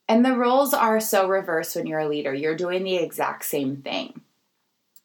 And 0.07 0.25
the 0.25 0.37
roles 0.37 0.75
are 0.75 1.01
so 1.01 1.29
reversed 1.29 1.77
when 1.77 1.87
you're 1.87 2.01
a 2.01 2.09
leader. 2.09 2.35
You're 2.35 2.57
doing 2.57 2.85
the 2.85 2.97
exact 2.97 3.45
same 3.45 3.77
thing. 3.77 4.21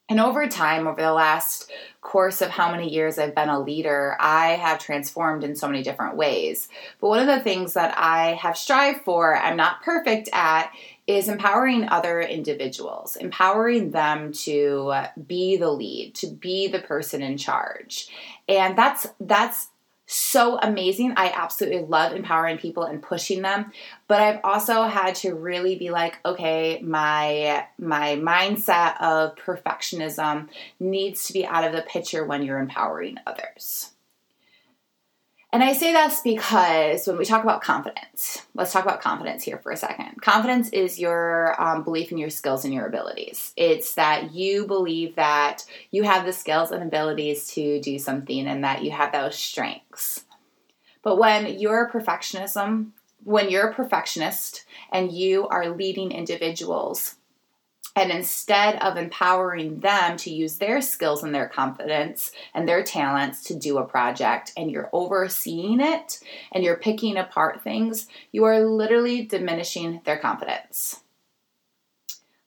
And 0.07 0.19
over 0.19 0.47
time, 0.47 0.85
over 0.85 1.01
the 1.01 1.13
last 1.13 1.71
course 2.01 2.41
of 2.41 2.51
how 2.51 2.71
many 2.71 2.93
years 2.93 3.17
I've 3.17 3.33
been 3.33 3.49
a 3.49 3.59
leader, 3.59 4.15
I 4.19 4.49
have 4.49 4.77
transformed 4.77 5.43
in 5.43 5.55
so 5.55 5.67
many 5.67 5.81
different 5.81 6.15
ways. 6.15 6.69
But 7.01 7.07
one 7.07 7.19
of 7.19 7.27
the 7.27 7.39
things 7.39 7.73
that 7.73 7.97
I 7.97 8.33
have 8.33 8.55
strived 8.55 9.01
for, 9.01 9.35
I'm 9.35 9.57
not 9.57 9.81
perfect 9.81 10.29
at, 10.31 10.71
is 11.07 11.27
empowering 11.27 11.89
other 11.89 12.21
individuals, 12.21 13.15
empowering 13.15 13.91
them 13.91 14.31
to 14.31 14.93
be 15.25 15.57
the 15.57 15.71
lead, 15.71 16.13
to 16.15 16.27
be 16.27 16.67
the 16.67 16.79
person 16.79 17.23
in 17.23 17.37
charge. 17.37 18.07
And 18.47 18.77
that's 18.77 19.07
that's 19.19 19.69
so 20.07 20.59
amazing. 20.59 21.13
I 21.17 21.31
absolutely 21.35 21.81
love 21.81 22.13
empowering 22.13 22.57
people 22.57 22.83
and 22.83 23.01
pushing 23.01 23.41
them, 23.41 23.71
but 24.07 24.21
I've 24.21 24.39
also 24.43 24.83
had 24.83 25.15
to 25.15 25.33
really 25.33 25.75
be 25.75 25.89
like, 25.89 26.19
okay, 26.25 26.79
my 26.83 27.65
my 27.79 28.15
mindset 28.15 29.01
of 29.01 29.35
perfectionism 29.35 30.49
needs 30.79 31.27
to 31.27 31.33
be 31.33 31.45
out 31.45 31.63
of 31.63 31.73
the 31.73 31.81
picture 31.81 32.25
when 32.25 32.43
you're 32.43 32.59
empowering 32.59 33.17
others. 33.25 33.94
And 35.55 35.63
I 35.63 35.71
say 35.71 35.93
this 35.93 36.19
because 36.19 37.07
when 37.07 37.15
we 37.15 37.23
talk 37.23 37.41
about 37.41 37.61
confidence, 37.61 38.45
let's 38.55 38.73
talk 38.73 38.83
about 38.83 38.99
confidence 38.99 39.41
here 39.41 39.57
for 39.57 39.71
a 39.71 39.77
second. 39.77 40.21
Confidence 40.21 40.67
is 40.71 40.99
your 40.99 41.55
um, 41.57 41.85
belief 41.85 42.11
in 42.11 42.17
your 42.17 42.29
skills 42.29 42.65
and 42.65 42.73
your 42.73 42.85
abilities. 42.85 43.53
It's 43.55 43.95
that 43.95 44.33
you 44.33 44.67
believe 44.67 45.15
that 45.15 45.63
you 45.91 46.03
have 46.03 46.25
the 46.25 46.33
skills 46.33 46.71
and 46.71 46.83
abilities 46.83 47.47
to 47.53 47.79
do 47.79 47.97
something 47.99 48.47
and 48.47 48.65
that 48.65 48.83
you 48.83 48.91
have 48.91 49.13
those 49.13 49.37
strengths. 49.37 50.25
But 51.01 51.19
when 51.19 51.57
you're 51.57 51.85
a 51.85 51.89
perfectionism, 51.89 52.89
when 53.23 53.49
you're 53.49 53.69
a 53.69 53.73
perfectionist 53.73 54.65
and 54.91 55.09
you 55.09 55.47
are 55.47 55.69
leading 55.69 56.11
individuals 56.11 57.15
and 57.95 58.11
instead 58.11 58.75
of 58.81 58.97
empowering 58.97 59.79
them 59.79 60.17
to 60.17 60.29
use 60.29 60.57
their 60.57 60.81
skills 60.81 61.23
and 61.23 61.33
their 61.33 61.47
confidence 61.47 62.31
and 62.53 62.67
their 62.67 62.83
talents 62.83 63.43
to 63.45 63.55
do 63.55 63.77
a 63.77 63.85
project, 63.85 64.51
and 64.57 64.69
you're 64.69 64.89
overseeing 64.91 65.79
it 65.79 66.19
and 66.51 66.63
you're 66.63 66.75
picking 66.75 67.17
apart 67.17 67.63
things, 67.63 68.07
you 68.31 68.43
are 68.43 68.65
literally 68.65 69.23
diminishing 69.25 70.01
their 70.03 70.17
confidence. 70.17 71.01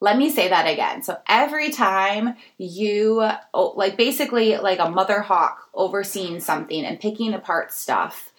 Let 0.00 0.16
me 0.16 0.30
say 0.30 0.48
that 0.48 0.68
again. 0.68 1.02
So 1.02 1.18
every 1.26 1.70
time 1.70 2.36
you, 2.56 3.28
oh, 3.52 3.72
like 3.74 3.96
basically 3.96 4.56
like 4.56 4.78
a 4.78 4.90
mother 4.90 5.22
hawk 5.22 5.68
overseeing 5.74 6.38
something 6.40 6.84
and 6.84 7.00
picking 7.00 7.34
apart 7.34 7.72
stuff, 7.72 8.32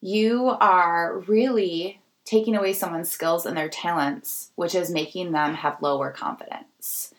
you 0.00 0.46
are 0.60 1.18
really 1.26 2.00
taking 2.26 2.56
away 2.56 2.74
someone's 2.74 3.08
skills 3.08 3.46
and 3.46 3.56
their 3.56 3.68
talents, 3.68 4.50
which 4.56 4.74
is 4.74 4.90
making 4.90 5.32
them 5.32 5.54
have 5.54 5.80
lower 5.80 6.10
confidence. 6.10 7.14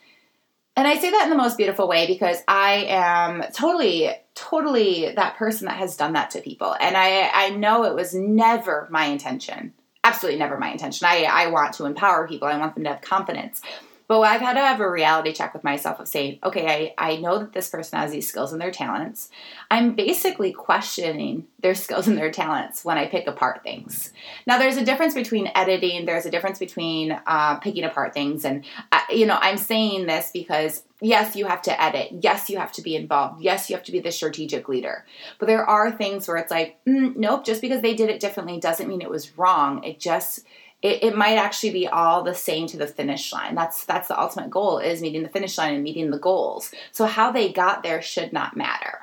And 0.76 0.86
I 0.86 0.96
say 0.96 1.10
that 1.10 1.24
in 1.24 1.30
the 1.30 1.36
most 1.36 1.56
beautiful 1.56 1.88
way 1.88 2.06
because 2.06 2.38
I 2.46 2.86
am 2.88 3.42
totally, 3.52 4.10
totally 4.36 5.12
that 5.16 5.36
person 5.36 5.66
that 5.66 5.78
has 5.78 5.96
done 5.96 6.12
that 6.12 6.30
to 6.30 6.40
people. 6.40 6.76
And 6.80 6.96
I, 6.96 7.28
I 7.34 7.50
know 7.50 7.82
it 7.82 7.96
was 7.96 8.14
never 8.14 8.86
my 8.88 9.06
intention. 9.06 9.72
Absolutely 10.04 10.38
never 10.38 10.56
my 10.56 10.70
intention. 10.70 11.08
I, 11.10 11.24
I 11.24 11.48
want 11.48 11.74
to 11.74 11.86
empower 11.86 12.28
people. 12.28 12.46
I 12.46 12.56
want 12.58 12.76
them 12.76 12.84
to 12.84 12.90
have 12.90 13.00
confidence. 13.00 13.60
But 14.08 14.20
I've 14.20 14.40
had 14.40 14.54
to 14.54 14.60
have 14.60 14.80
a 14.80 14.90
reality 14.90 15.34
check 15.34 15.52
with 15.52 15.62
myself 15.62 16.00
of 16.00 16.08
saying, 16.08 16.38
okay, 16.42 16.94
I, 16.98 17.10
I 17.10 17.16
know 17.16 17.38
that 17.38 17.52
this 17.52 17.68
person 17.68 17.98
has 17.98 18.10
these 18.10 18.26
skills 18.26 18.52
and 18.52 18.60
their 18.60 18.70
talents. 18.70 19.28
I'm 19.70 19.94
basically 19.94 20.50
questioning 20.50 21.46
their 21.60 21.74
skills 21.74 22.08
and 22.08 22.16
their 22.16 22.30
talents 22.30 22.86
when 22.86 22.96
I 22.96 23.06
pick 23.06 23.26
apart 23.26 23.62
things. 23.62 24.12
Now, 24.46 24.58
there's 24.58 24.78
a 24.78 24.84
difference 24.84 25.12
between 25.12 25.50
editing, 25.54 26.06
there's 26.06 26.24
a 26.24 26.30
difference 26.30 26.58
between 26.58 27.20
uh, 27.26 27.56
picking 27.58 27.84
apart 27.84 28.14
things. 28.14 28.46
And, 28.46 28.64
uh, 28.90 29.00
you 29.10 29.26
know, 29.26 29.38
I'm 29.40 29.58
saying 29.58 30.06
this 30.06 30.30
because 30.32 30.84
yes, 31.00 31.36
you 31.36 31.46
have 31.46 31.62
to 31.62 31.82
edit. 31.82 32.08
Yes, 32.22 32.48
you 32.48 32.58
have 32.58 32.72
to 32.72 32.82
be 32.82 32.96
involved. 32.96 33.42
Yes, 33.42 33.68
you 33.68 33.76
have 33.76 33.84
to 33.84 33.92
be 33.92 34.00
the 34.00 34.10
strategic 34.10 34.68
leader. 34.68 35.04
But 35.38 35.46
there 35.46 35.68
are 35.68 35.92
things 35.92 36.26
where 36.26 36.38
it's 36.38 36.50
like, 36.50 36.78
mm, 36.86 37.14
nope, 37.14 37.44
just 37.44 37.60
because 37.60 37.82
they 37.82 37.94
did 37.94 38.10
it 38.10 38.20
differently 38.20 38.58
doesn't 38.58 38.88
mean 38.88 39.02
it 39.02 39.10
was 39.10 39.36
wrong. 39.36 39.84
It 39.84 40.00
just 40.00 40.44
it, 40.82 41.02
it 41.02 41.16
might 41.16 41.36
actually 41.36 41.72
be 41.72 41.88
all 41.88 42.22
the 42.22 42.34
same 42.34 42.66
to 42.68 42.76
the 42.76 42.86
finish 42.86 43.32
line. 43.32 43.54
That's 43.54 43.84
that's 43.84 44.08
the 44.08 44.20
ultimate 44.20 44.50
goal 44.50 44.78
is 44.78 45.02
meeting 45.02 45.22
the 45.22 45.28
finish 45.28 45.58
line 45.58 45.74
and 45.74 45.82
meeting 45.82 46.10
the 46.10 46.18
goals. 46.18 46.72
So 46.92 47.06
how 47.06 47.32
they 47.32 47.52
got 47.52 47.82
there 47.82 48.00
should 48.00 48.32
not 48.32 48.56
matter. 48.56 49.00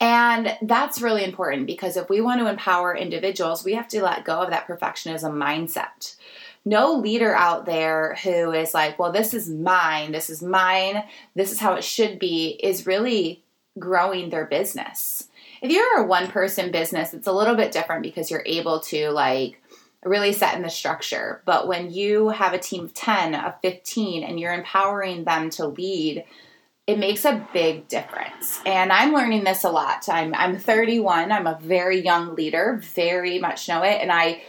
And 0.00 0.56
that's 0.62 1.00
really 1.00 1.24
important 1.24 1.66
because 1.66 1.96
if 1.96 2.08
we 2.08 2.20
want 2.20 2.40
to 2.40 2.48
empower 2.48 2.96
individuals, 2.96 3.64
we 3.64 3.74
have 3.74 3.88
to 3.88 4.02
let 4.02 4.24
go 4.24 4.40
of 4.40 4.50
that 4.50 4.66
perfectionism 4.66 5.32
mindset. 5.32 6.16
No 6.64 6.94
leader 6.94 7.34
out 7.34 7.66
there 7.66 8.16
who 8.22 8.52
is 8.52 8.74
like, 8.74 8.98
well, 8.98 9.12
this 9.12 9.34
is 9.34 9.48
mine, 9.48 10.12
this 10.12 10.30
is 10.30 10.42
mine, 10.42 11.04
this 11.34 11.52
is 11.52 11.60
how 11.60 11.74
it 11.74 11.84
should 11.84 12.18
be, 12.18 12.58
is 12.62 12.86
really 12.86 13.42
growing 13.78 14.30
their 14.30 14.46
business. 14.46 15.28
If 15.60 15.70
you're 15.70 16.02
a 16.02 16.06
one 16.06 16.28
person 16.28 16.70
business, 16.70 17.14
it's 17.14 17.26
a 17.26 17.32
little 17.32 17.54
bit 17.54 17.72
different 17.72 18.02
because 18.02 18.30
you're 18.30 18.44
able 18.46 18.80
to 18.80 19.10
like 19.10 19.60
really 20.04 20.32
set 20.32 20.54
in 20.54 20.62
the 20.62 20.70
structure. 20.70 21.42
But 21.44 21.66
when 21.66 21.90
you 21.90 22.28
have 22.30 22.52
a 22.52 22.58
team 22.58 22.84
of 22.84 22.94
10, 22.94 23.34
of 23.34 23.60
15, 23.62 24.22
and 24.22 24.38
you're 24.38 24.52
empowering 24.52 25.24
them 25.24 25.50
to 25.50 25.66
lead, 25.66 26.24
it 26.86 26.98
makes 26.98 27.24
a 27.24 27.46
big 27.52 27.88
difference. 27.88 28.60
And 28.66 28.92
I'm 28.92 29.14
learning 29.14 29.44
this 29.44 29.64
a 29.64 29.70
lot. 29.70 30.08
I'm, 30.08 30.34
I'm 30.34 30.58
31, 30.58 31.32
I'm 31.32 31.46
a 31.46 31.58
very 31.60 32.00
young 32.00 32.34
leader, 32.34 32.80
very 32.94 33.38
much 33.38 33.68
know 33.68 33.82
it. 33.82 34.00
And 34.02 34.12
I 34.12 34.42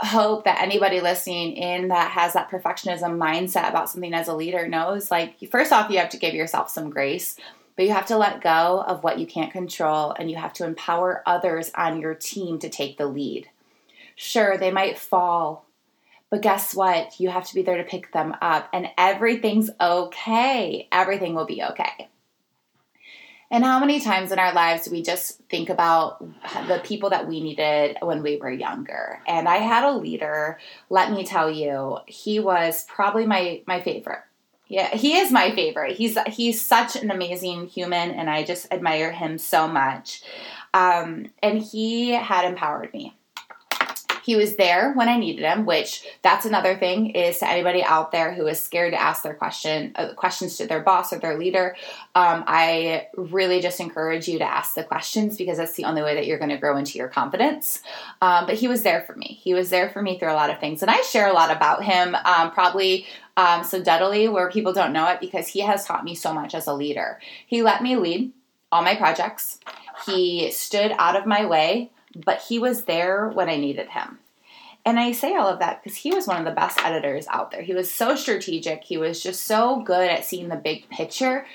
hope 0.00 0.44
that 0.44 0.60
anybody 0.60 1.00
listening 1.00 1.56
in 1.56 1.88
that 1.88 2.10
has 2.12 2.34
that 2.34 2.50
perfectionism 2.50 3.18
mindset 3.18 3.68
about 3.68 3.90
something 3.90 4.14
as 4.14 4.28
a 4.28 4.34
leader 4.34 4.68
knows 4.68 5.10
like, 5.10 5.36
first 5.50 5.72
off, 5.72 5.90
you 5.90 5.98
have 5.98 6.10
to 6.10 6.18
give 6.18 6.34
yourself 6.34 6.70
some 6.70 6.90
grace. 6.90 7.36
But 7.76 7.86
you 7.86 7.92
have 7.92 8.06
to 8.06 8.16
let 8.16 8.40
go 8.40 8.84
of 8.86 9.02
what 9.02 9.18
you 9.18 9.26
can't 9.26 9.50
control 9.50 10.14
and 10.16 10.30
you 10.30 10.36
have 10.36 10.52
to 10.54 10.64
empower 10.64 11.24
others 11.26 11.72
on 11.74 12.00
your 12.00 12.14
team 12.14 12.60
to 12.60 12.68
take 12.68 12.98
the 12.98 13.06
lead. 13.06 13.48
Sure, 14.16 14.56
they 14.56 14.70
might 14.70 14.98
fall, 14.98 15.66
but 16.30 16.42
guess 16.42 16.74
what? 16.74 17.20
You 17.20 17.30
have 17.30 17.46
to 17.46 17.54
be 17.54 17.62
there 17.62 17.76
to 17.76 17.84
pick 17.84 18.12
them 18.12 18.34
up, 18.42 18.68
and 18.72 18.88
everything's 18.98 19.70
okay. 19.80 20.88
Everything 20.90 21.34
will 21.34 21.46
be 21.46 21.62
okay. 21.62 22.08
And 23.50 23.62
how 23.62 23.78
many 23.78 24.00
times 24.00 24.32
in 24.32 24.40
our 24.40 24.52
lives 24.52 24.86
do 24.86 24.90
we 24.90 25.00
just 25.00 25.38
think 25.48 25.68
about 25.68 26.18
the 26.66 26.80
people 26.82 27.10
that 27.10 27.28
we 27.28 27.40
needed 27.40 27.98
when 28.02 28.22
we 28.22 28.36
were 28.36 28.50
younger? 28.50 29.20
And 29.28 29.48
I 29.48 29.58
had 29.58 29.84
a 29.84 29.96
leader, 29.96 30.58
let 30.90 31.12
me 31.12 31.24
tell 31.24 31.48
you, 31.48 31.98
he 32.06 32.40
was 32.40 32.84
probably 32.88 33.26
my 33.26 33.62
my 33.68 33.80
favorite. 33.80 34.22
Yeah, 34.66 34.88
he 34.88 35.18
is 35.18 35.30
my 35.30 35.54
favorite. 35.54 35.96
He's 35.96 36.18
he's 36.26 36.60
such 36.60 36.96
an 36.96 37.12
amazing 37.12 37.68
human 37.68 38.10
and 38.10 38.28
I 38.28 38.42
just 38.42 38.66
admire 38.72 39.12
him 39.12 39.38
so 39.38 39.68
much. 39.68 40.22
Um, 40.72 41.26
and 41.40 41.62
he 41.62 42.10
had 42.10 42.46
empowered 42.46 42.92
me. 42.92 43.14
He 44.24 44.36
was 44.36 44.56
there 44.56 44.92
when 44.94 45.08
I 45.08 45.18
needed 45.18 45.44
him, 45.44 45.66
which 45.66 46.02
that's 46.22 46.46
another 46.46 46.76
thing 46.76 47.10
is 47.10 47.38
to 47.40 47.48
anybody 47.48 47.82
out 47.82 48.10
there 48.10 48.32
who 48.32 48.46
is 48.46 48.58
scared 48.58 48.92
to 48.94 49.00
ask 49.00 49.22
their 49.22 49.34
question 49.34 49.92
uh, 49.96 50.14
questions 50.14 50.56
to 50.56 50.66
their 50.66 50.80
boss 50.80 51.12
or 51.12 51.18
their 51.18 51.38
leader. 51.38 51.76
Um, 52.14 52.44
I 52.46 53.08
really 53.16 53.60
just 53.60 53.80
encourage 53.80 54.26
you 54.26 54.38
to 54.38 54.44
ask 54.44 54.74
the 54.74 54.84
questions 54.84 55.36
because 55.36 55.58
that's 55.58 55.74
the 55.74 55.84
only 55.84 56.02
way 56.02 56.14
that 56.14 56.26
you're 56.26 56.38
going 56.38 56.50
to 56.50 56.56
grow 56.56 56.76
into 56.76 56.96
your 56.96 57.08
confidence. 57.08 57.82
Um, 58.22 58.46
but 58.46 58.54
he 58.54 58.66
was 58.66 58.82
there 58.82 59.02
for 59.02 59.14
me. 59.14 59.38
He 59.42 59.52
was 59.52 59.68
there 59.68 59.90
for 59.90 60.00
me 60.00 60.18
through 60.18 60.32
a 60.32 60.34
lot 60.34 60.50
of 60.50 60.58
things, 60.58 60.80
and 60.80 60.90
I 60.90 61.02
share 61.02 61.28
a 61.28 61.34
lot 61.34 61.54
about 61.54 61.84
him. 61.84 62.14
Um, 62.14 62.50
probably 62.50 63.06
um, 63.36 63.62
so 63.64 63.82
subtly 63.82 64.28
where 64.28 64.50
people 64.50 64.72
don't 64.72 64.92
know 64.92 65.08
it 65.08 65.20
because 65.20 65.48
he 65.48 65.60
has 65.60 65.84
taught 65.84 66.04
me 66.04 66.14
so 66.14 66.32
much 66.32 66.54
as 66.54 66.66
a 66.66 66.72
leader. 66.72 67.18
He 67.46 67.62
let 67.62 67.82
me 67.82 67.96
lead 67.96 68.32
all 68.72 68.82
my 68.82 68.94
projects. 68.94 69.58
He 70.06 70.50
stood 70.50 70.92
out 70.98 71.16
of 71.16 71.26
my 71.26 71.44
way 71.46 71.90
but 72.16 72.42
he 72.42 72.58
was 72.58 72.84
there 72.84 73.28
when 73.28 73.48
I 73.48 73.56
needed 73.56 73.88
him. 73.88 74.18
And 74.86 74.98
I 74.98 75.12
say 75.12 75.34
all 75.34 75.48
of 75.48 75.60
that 75.60 75.82
because 75.82 75.96
he 75.96 76.12
was 76.12 76.26
one 76.26 76.38
of 76.38 76.44
the 76.44 76.50
best 76.50 76.78
editors 76.84 77.26
out 77.28 77.50
there. 77.50 77.62
He 77.62 77.72
was 77.72 77.90
so 77.90 78.16
strategic. 78.16 78.84
He 78.84 78.98
was 78.98 79.22
just 79.22 79.44
so 79.44 79.80
good 79.80 80.10
at 80.10 80.26
seeing 80.26 80.48
the 80.48 80.56
big 80.56 80.90
picture 80.90 81.46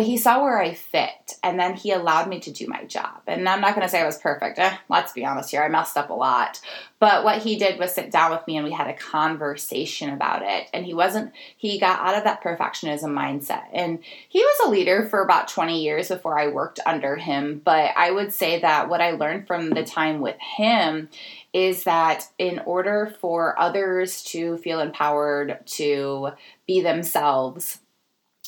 but 0.00 0.06
he 0.06 0.16
saw 0.16 0.42
where 0.42 0.58
I 0.58 0.72
fit, 0.72 1.34
and 1.42 1.60
then 1.60 1.74
he 1.74 1.92
allowed 1.92 2.26
me 2.26 2.40
to 2.40 2.50
do 2.50 2.66
my 2.66 2.84
job. 2.84 3.20
And 3.26 3.46
I'm 3.46 3.60
not 3.60 3.74
going 3.74 3.86
to 3.86 3.90
say 3.90 4.00
I 4.00 4.06
was 4.06 4.16
perfect. 4.16 4.58
Eh, 4.58 4.74
let's 4.88 5.12
be 5.12 5.26
honest 5.26 5.50
here, 5.50 5.62
I 5.62 5.68
messed 5.68 5.98
up 5.98 6.08
a 6.08 6.14
lot. 6.14 6.58
But 7.00 7.22
what 7.22 7.42
he 7.42 7.56
did 7.56 7.78
was 7.78 7.92
sit 7.92 8.10
down 8.10 8.30
with 8.30 8.46
me 8.46 8.56
and 8.56 8.64
we 8.64 8.72
had 8.72 8.88
a 8.88 8.94
conversation 8.94 10.08
about 10.08 10.40
it. 10.42 10.70
And 10.72 10.86
he 10.86 10.94
wasn't, 10.94 11.34
he 11.54 11.78
got 11.78 12.00
out 12.00 12.16
of 12.16 12.24
that 12.24 12.42
perfectionism 12.42 13.12
mindset. 13.12 13.64
And 13.74 13.98
he 14.30 14.38
was 14.38 14.66
a 14.66 14.70
leader 14.70 15.06
for 15.06 15.22
about 15.22 15.48
20 15.48 15.82
years 15.82 16.08
before 16.08 16.40
I 16.40 16.46
worked 16.46 16.80
under 16.86 17.16
him. 17.16 17.60
But 17.62 17.90
I 17.94 18.10
would 18.10 18.32
say 18.32 18.58
that 18.60 18.88
what 18.88 19.02
I 19.02 19.10
learned 19.10 19.46
from 19.46 19.68
the 19.68 19.84
time 19.84 20.22
with 20.22 20.38
him 20.38 21.10
is 21.52 21.84
that 21.84 22.26
in 22.38 22.58
order 22.60 23.14
for 23.20 23.60
others 23.60 24.22
to 24.22 24.56
feel 24.56 24.80
empowered 24.80 25.58
to 25.66 26.30
be 26.66 26.80
themselves 26.80 27.80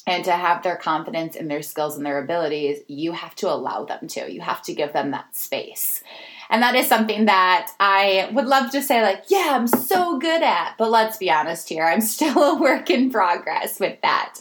and 0.06 0.24
to 0.24 0.32
have 0.32 0.62
their 0.62 0.76
confidence 0.76 1.36
in 1.36 1.48
their 1.48 1.62
skills 1.62 1.96
and 1.96 2.04
their 2.04 2.22
abilities, 2.22 2.80
you 2.88 3.12
have 3.12 3.34
to 3.36 3.48
allow 3.48 3.84
them 3.84 4.08
to. 4.08 4.32
You 4.32 4.40
have 4.40 4.62
to 4.62 4.74
give 4.74 4.92
them 4.92 5.12
that 5.12 5.34
space. 5.36 6.02
And 6.50 6.62
that 6.62 6.74
is 6.74 6.86
something 6.86 7.26
that 7.26 7.70
I 7.80 8.28
would 8.32 8.46
love 8.46 8.72
to 8.72 8.82
say, 8.82 9.00
like, 9.00 9.24
yeah, 9.28 9.52
I'm 9.52 9.66
so 9.66 10.18
good 10.18 10.42
at. 10.42 10.74
But 10.76 10.90
let's 10.90 11.16
be 11.16 11.30
honest 11.30 11.68
here, 11.68 11.84
I'm 11.86 12.00
still 12.00 12.42
a 12.56 12.60
work 12.60 12.90
in 12.90 13.10
progress 13.10 13.80
with 13.80 14.00
that. 14.02 14.38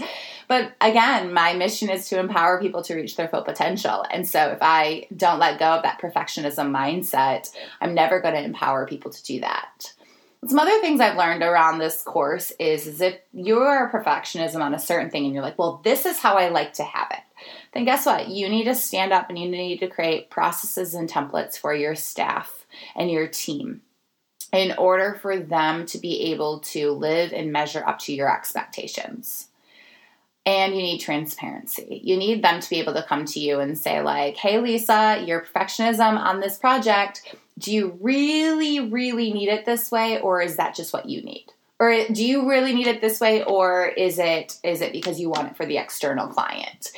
But 0.47 0.73
again, 0.81 1.31
my 1.31 1.53
mission 1.53 1.89
is 1.89 2.09
to 2.09 2.19
empower 2.19 2.59
people 2.59 2.83
to 2.83 2.95
reach 2.95 3.15
their 3.15 3.29
full 3.29 3.43
potential. 3.43 4.05
And 4.11 4.27
so 4.27 4.47
if 4.47 4.57
I 4.61 5.07
don't 5.15 5.39
let 5.39 5.59
go 5.59 5.67
of 5.67 5.83
that 5.83 6.01
perfectionism 6.01 6.75
mindset, 6.75 7.49
I'm 7.79 7.93
never 7.93 8.19
going 8.19 8.35
to 8.35 8.43
empower 8.43 8.85
people 8.85 9.11
to 9.11 9.23
do 9.23 9.39
that. 9.39 9.93
Some 10.47 10.57
other 10.57 10.79
things 10.81 10.99
I've 10.99 11.17
learned 11.17 11.43
around 11.43 11.77
this 11.77 12.01
course 12.01 12.51
is, 12.59 12.87
is 12.87 12.99
if 12.99 13.19
you're 13.31 13.85
a 13.85 13.91
perfectionism 13.91 14.61
on 14.61 14.73
a 14.73 14.79
certain 14.79 15.11
thing 15.11 15.25
and 15.25 15.33
you're 15.33 15.43
like, 15.43 15.59
well, 15.59 15.81
this 15.83 16.05
is 16.05 16.17
how 16.17 16.35
I 16.35 16.49
like 16.49 16.73
to 16.73 16.83
have 16.83 17.09
it, 17.11 17.45
then 17.73 17.85
guess 17.85 18.07
what? 18.07 18.27
You 18.27 18.49
need 18.49 18.63
to 18.63 18.73
stand 18.73 19.13
up 19.13 19.29
and 19.29 19.37
you 19.37 19.49
need 19.49 19.79
to 19.79 19.87
create 19.87 20.31
processes 20.31 20.95
and 20.95 21.07
templates 21.07 21.57
for 21.57 21.75
your 21.75 21.93
staff 21.93 22.65
and 22.95 23.11
your 23.11 23.27
team 23.27 23.81
in 24.51 24.73
order 24.77 25.17
for 25.21 25.37
them 25.37 25.85
to 25.85 25.99
be 25.99 26.31
able 26.31 26.59
to 26.59 26.91
live 26.91 27.33
and 27.33 27.51
measure 27.51 27.85
up 27.85 27.99
to 27.99 28.13
your 28.13 28.33
expectations 28.33 29.49
and 30.45 30.75
you 30.75 30.81
need 30.81 30.99
transparency. 30.99 32.01
You 32.03 32.17
need 32.17 32.43
them 32.43 32.59
to 32.59 32.69
be 32.69 32.79
able 32.79 32.93
to 32.93 33.03
come 33.03 33.25
to 33.25 33.39
you 33.39 33.59
and 33.59 33.77
say, 33.77 34.01
like, 34.01 34.37
hey, 34.37 34.59
Lisa, 34.59 35.23
your 35.25 35.41
perfectionism 35.41 36.17
on 36.17 36.39
this 36.39 36.57
project, 36.57 37.35
do 37.61 37.73
you 37.73 37.97
really, 38.01 38.79
really 38.79 39.31
need 39.31 39.49
it 39.49 39.65
this 39.65 39.91
way, 39.91 40.19
or 40.19 40.41
is 40.41 40.57
that 40.57 40.75
just 40.75 40.93
what 40.93 41.07
you 41.07 41.21
need? 41.21 41.47
Or 41.79 42.05
do 42.11 42.25
you 42.25 42.47
really 42.47 42.73
need 42.73 42.87
it 42.87 43.01
this 43.01 43.19
way, 43.19 43.43
or 43.43 43.87
is 43.87 44.19
it 44.19 44.57
is 44.63 44.81
it 44.81 44.91
because 44.91 45.19
you 45.19 45.29
want 45.29 45.51
it 45.51 45.57
for 45.57 45.65
the 45.65 45.77
external 45.77 46.27
client? 46.27 46.91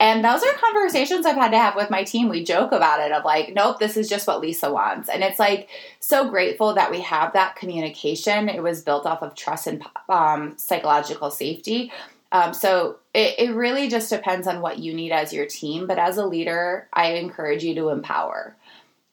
And 0.00 0.24
those 0.24 0.44
are 0.44 0.52
conversations 0.52 1.26
I've 1.26 1.34
had 1.34 1.50
to 1.50 1.58
have 1.58 1.74
with 1.74 1.90
my 1.90 2.04
team. 2.04 2.28
We 2.28 2.44
joke 2.44 2.70
about 2.70 3.00
it 3.00 3.10
of 3.10 3.24
like, 3.24 3.52
nope, 3.52 3.80
this 3.80 3.96
is 3.96 4.08
just 4.08 4.28
what 4.28 4.40
Lisa 4.40 4.72
wants. 4.72 5.08
And 5.08 5.24
it's 5.24 5.40
like 5.40 5.68
so 5.98 6.30
grateful 6.30 6.74
that 6.74 6.92
we 6.92 7.00
have 7.00 7.32
that 7.32 7.56
communication. 7.56 8.48
It 8.48 8.62
was 8.62 8.80
built 8.80 9.06
off 9.06 9.22
of 9.22 9.34
trust 9.34 9.66
and 9.66 9.84
um, 10.08 10.56
psychological 10.56 11.32
safety 11.32 11.90
um, 12.30 12.52
so 12.52 12.98
it, 13.14 13.34
it 13.38 13.54
really 13.54 13.88
just 13.88 14.10
depends 14.10 14.46
on 14.46 14.60
what 14.60 14.78
you 14.78 14.92
need 14.92 15.12
as 15.12 15.32
your 15.32 15.46
team. 15.46 15.86
But 15.86 15.98
as 15.98 16.18
a 16.18 16.26
leader, 16.26 16.88
I 16.92 17.12
encourage 17.12 17.64
you 17.64 17.74
to 17.76 17.88
empower. 17.88 18.56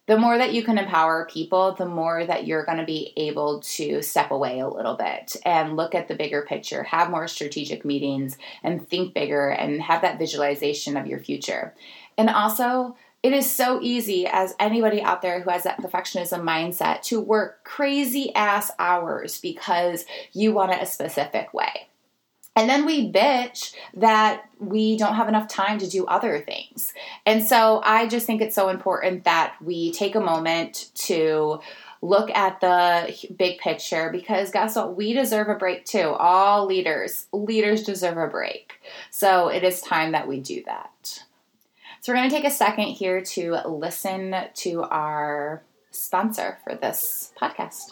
The 0.07 0.17
more 0.19 0.38
that 0.38 0.53
you 0.53 0.63
can 0.63 0.77
empower 0.77 1.25
people, 1.25 1.74
the 1.74 1.88
more 1.88 2.25
that 2.25 2.45
you're 2.45 2.65
going 2.65 2.77
to 2.77 2.85
be 2.85 3.12
able 3.17 3.62
to 3.62 4.03
step 4.03 4.29
away 4.29 4.59
a 4.59 4.69
little 4.69 4.95
bit 4.95 5.35
and 5.43 5.75
look 5.75 5.95
at 5.95 6.07
the 6.07 6.15
bigger 6.15 6.43
picture, 6.43 6.83
have 6.83 7.09
more 7.09 7.27
strategic 7.27 7.83
meetings, 7.83 8.38
and 8.62 8.88
think 8.88 9.15
bigger 9.15 9.50
and 9.50 9.81
have 9.81 10.03
that 10.03 10.19
visualization 10.19 10.95
of 10.95 11.07
your 11.07 11.19
future. 11.19 11.74
And 12.19 12.29
also, 12.29 12.95
it 13.24 13.33
is 13.33 13.51
so 13.51 13.79
easy 13.81 14.27
as 14.27 14.53
anybody 14.59 15.01
out 15.01 15.24
there 15.24 15.41
who 15.41 15.50
has 15.50 15.63
that 15.63 15.81
perfectionism 15.81 16.41
mindset 16.41 17.01
to 17.03 17.19
work 17.19 17.63
crazy 17.63 18.33
ass 18.35 18.69
hours 18.77 19.41
because 19.41 20.05
you 20.31 20.53
want 20.53 20.71
it 20.71 20.83
a 20.83 20.85
specific 20.85 21.51
way. 21.51 21.88
And 22.55 22.69
then 22.69 22.85
we 22.85 23.12
bitch 23.12 23.74
that 23.95 24.50
we 24.59 24.97
don't 24.97 25.15
have 25.15 25.27
enough 25.27 25.50
time 25.50 25.77
to 25.79 25.89
do 25.89 26.05
other 26.05 26.39
things. 26.39 26.93
And 27.25 27.43
so 27.43 27.81
I 27.83 28.07
just 28.07 28.25
think 28.25 28.41
it's 28.41 28.55
so 28.55 28.69
important 28.69 29.25
that 29.25 29.55
we 29.62 29.91
take 29.91 30.15
a 30.15 30.21
moment 30.21 30.89
to 30.95 31.59
look 32.01 32.29
at 32.31 32.62
the 32.62 33.13
big 33.35 33.57
picture 33.59 34.09
because 34.12 34.51
guess 34.51 34.75
what? 34.75 34.95
We 34.95 35.13
deserve 35.13 35.50
a 35.50 35.55
break 35.55 35.85
too. 35.85 36.15
All 36.17 36.65
leaders, 36.65 37.27
leaders 37.33 37.83
deserve 37.83 38.17
a 38.17 38.27
break. 38.27 38.79
So 39.12 39.50
it 39.50 39.63
is 39.63 39.81
time 39.81 40.13
that 40.13 40.27
we 40.27 40.39
do 40.39 40.63
that. 40.65 41.24
So 42.00 42.13
we're 42.13 42.17
going 42.17 42.29
to 42.29 42.35
take 42.35 42.45
a 42.45 42.51
second 42.51 42.85
here 42.85 43.21
to 43.21 43.67
listen 43.67 44.35
to 44.53 44.83
our 44.83 45.63
sponsor 45.91 46.59
for 46.63 46.75
this 46.75 47.33
podcast. 47.41 47.91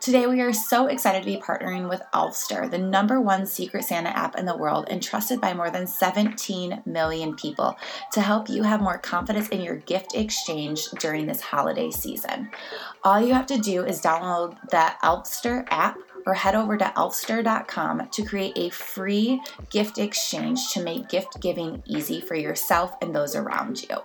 Today, 0.00 0.26
we 0.26 0.40
are 0.40 0.52
so 0.52 0.86
excited 0.86 1.20
to 1.20 1.26
be 1.26 1.40
partnering 1.40 1.88
with 1.88 2.02
Elfster, 2.12 2.70
the 2.70 2.78
number 2.78 3.20
one 3.20 3.46
Secret 3.46 3.84
Santa 3.84 4.10
app 4.10 4.36
in 4.36 4.44
the 4.44 4.56
world 4.56 4.86
and 4.88 5.02
trusted 5.02 5.40
by 5.40 5.54
more 5.54 5.70
than 5.70 5.86
17 5.86 6.82
million 6.84 7.34
people 7.36 7.76
to 8.12 8.20
help 8.20 8.48
you 8.48 8.62
have 8.62 8.80
more 8.80 8.98
confidence 8.98 9.48
in 9.48 9.60
your 9.60 9.76
gift 9.76 10.14
exchange 10.14 10.86
during 10.98 11.26
this 11.26 11.40
holiday 11.40 11.90
season. 11.90 12.50
All 13.02 13.20
you 13.20 13.34
have 13.34 13.46
to 13.46 13.58
do 13.58 13.84
is 13.84 14.00
download 14.00 14.60
the 14.70 14.92
Elfster 15.02 15.66
app 15.70 15.98
or 16.26 16.34
head 16.34 16.54
over 16.54 16.76
to 16.76 16.84
elfster.com 16.84 18.08
to 18.08 18.22
create 18.22 18.56
a 18.56 18.70
free 18.70 19.40
gift 19.70 19.98
exchange 19.98 20.72
to 20.72 20.82
make 20.82 21.08
gift 21.08 21.40
giving 21.40 21.82
easy 21.86 22.20
for 22.20 22.34
yourself 22.34 22.94
and 23.02 23.14
those 23.14 23.34
around 23.34 23.82
you. 23.82 23.96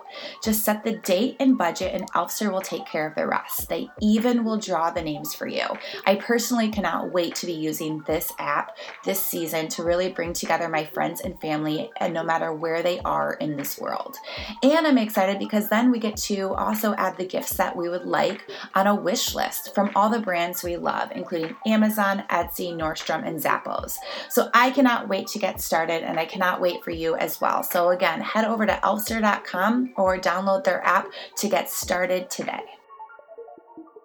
Just 0.42 0.64
set 0.64 0.84
the 0.84 0.96
date 0.98 1.36
and 1.40 1.56
budget, 1.56 1.94
and 1.94 2.10
Elfster 2.12 2.52
will 2.52 2.60
take 2.60 2.86
care 2.86 3.06
of 3.06 3.14
the 3.14 3.26
rest. 3.26 3.68
They 3.68 3.88
even 4.00 4.44
will 4.44 4.58
draw 4.58 4.90
the 4.90 5.02
names 5.02 5.34
for 5.34 5.46
you. 5.46 5.66
I 6.06 6.16
personally 6.16 6.70
cannot 6.70 7.12
wait 7.12 7.34
to 7.36 7.46
be 7.46 7.52
using 7.52 8.02
this 8.06 8.32
app 8.38 8.76
this 9.04 9.24
season 9.24 9.68
to 9.68 9.82
really 9.82 10.10
bring 10.10 10.32
together 10.32 10.68
my 10.68 10.84
friends 10.84 11.20
and 11.20 11.40
family, 11.40 11.90
and 11.98 12.12
no 12.12 12.22
matter 12.22 12.52
where 12.52 12.82
they 12.82 13.00
are 13.00 13.34
in 13.34 13.56
this 13.56 13.78
world. 13.78 14.16
And 14.62 14.86
I'm 14.86 14.98
excited 14.98 15.38
because 15.38 15.68
then 15.68 15.90
we 15.90 15.98
get 15.98 16.16
to 16.18 16.54
also 16.54 16.94
add 16.94 17.16
the 17.16 17.26
gifts 17.26 17.54
that 17.54 17.76
we 17.76 17.88
would 17.88 18.04
like 18.04 18.50
on 18.74 18.86
a 18.86 18.94
wish 18.94 19.34
list 19.34 19.74
from 19.74 19.90
all 19.94 20.10
the 20.10 20.20
brands 20.20 20.62
we 20.62 20.76
love, 20.76 21.10
including 21.14 21.56
Amazon. 21.66 22.09
Amazon, 22.10 22.26
Etsy, 22.28 22.74
Nordstrom, 22.74 23.26
and 23.26 23.40
Zappos. 23.40 23.96
So 24.28 24.50
I 24.54 24.70
cannot 24.70 25.08
wait 25.08 25.28
to 25.28 25.38
get 25.38 25.60
started 25.60 26.02
and 26.02 26.18
I 26.18 26.24
cannot 26.24 26.60
wait 26.60 26.82
for 26.82 26.90
you 26.90 27.16
as 27.16 27.40
well. 27.40 27.62
So 27.62 27.90
again, 27.90 28.20
head 28.20 28.44
over 28.44 28.66
to 28.66 28.72
elfster.com 28.72 29.94
or 29.96 30.18
download 30.18 30.64
their 30.64 30.84
app 30.84 31.08
to 31.36 31.48
get 31.48 31.70
started 31.70 32.30
today. 32.30 32.62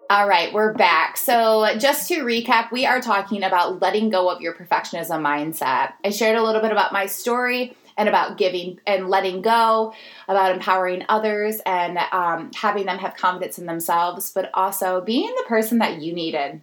All 0.08 0.28
right, 0.28 0.54
we're 0.54 0.74
back. 0.74 1.18
So, 1.18 1.68
just 1.80 2.08
to 2.10 2.24
recap, 2.24 2.72
we 2.72 2.86
are 2.86 3.02
talking 3.02 3.42
about 3.42 3.82
letting 3.82 4.12
go 4.12 4.30
of 4.30 4.40
your 4.40 4.54
perfectionism 4.54 5.20
mindset. 5.20 5.94
I 6.04 6.12
shared 6.12 6.38
a 6.38 6.44
little 6.44 6.62
bit 6.62 6.72
about 6.72 6.94
my 6.94 7.08
story 7.08 7.76
and 7.98 8.08
about 8.08 8.38
giving 8.38 8.80
and 8.86 9.10
letting 9.10 9.42
go, 9.42 9.96
about 10.28 10.54
empowering 10.54 11.06
others 11.10 11.60
and 11.66 11.98
um, 12.12 12.52
having 12.54 12.86
them 12.86 13.00
have 13.00 13.16
confidence 13.16 13.58
in 13.58 13.66
themselves, 13.66 14.32
but 14.32 14.52
also 14.54 15.02
being 15.02 15.34
the 15.38 15.46
person 15.48 15.80
that 15.80 16.00
you 16.00 16.14
needed 16.14 16.62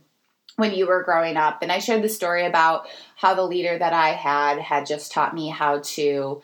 when 0.56 0.74
you 0.74 0.86
were 0.86 1.02
growing 1.02 1.36
up. 1.36 1.62
And 1.62 1.72
I 1.72 1.78
shared 1.78 2.02
the 2.02 2.08
story 2.08 2.46
about 2.46 2.86
how 3.16 3.34
the 3.34 3.46
leader 3.46 3.78
that 3.78 3.92
I 3.92 4.10
had 4.10 4.58
had 4.58 4.86
just 4.86 5.12
taught 5.12 5.34
me 5.34 5.48
how 5.48 5.80
to 5.80 6.42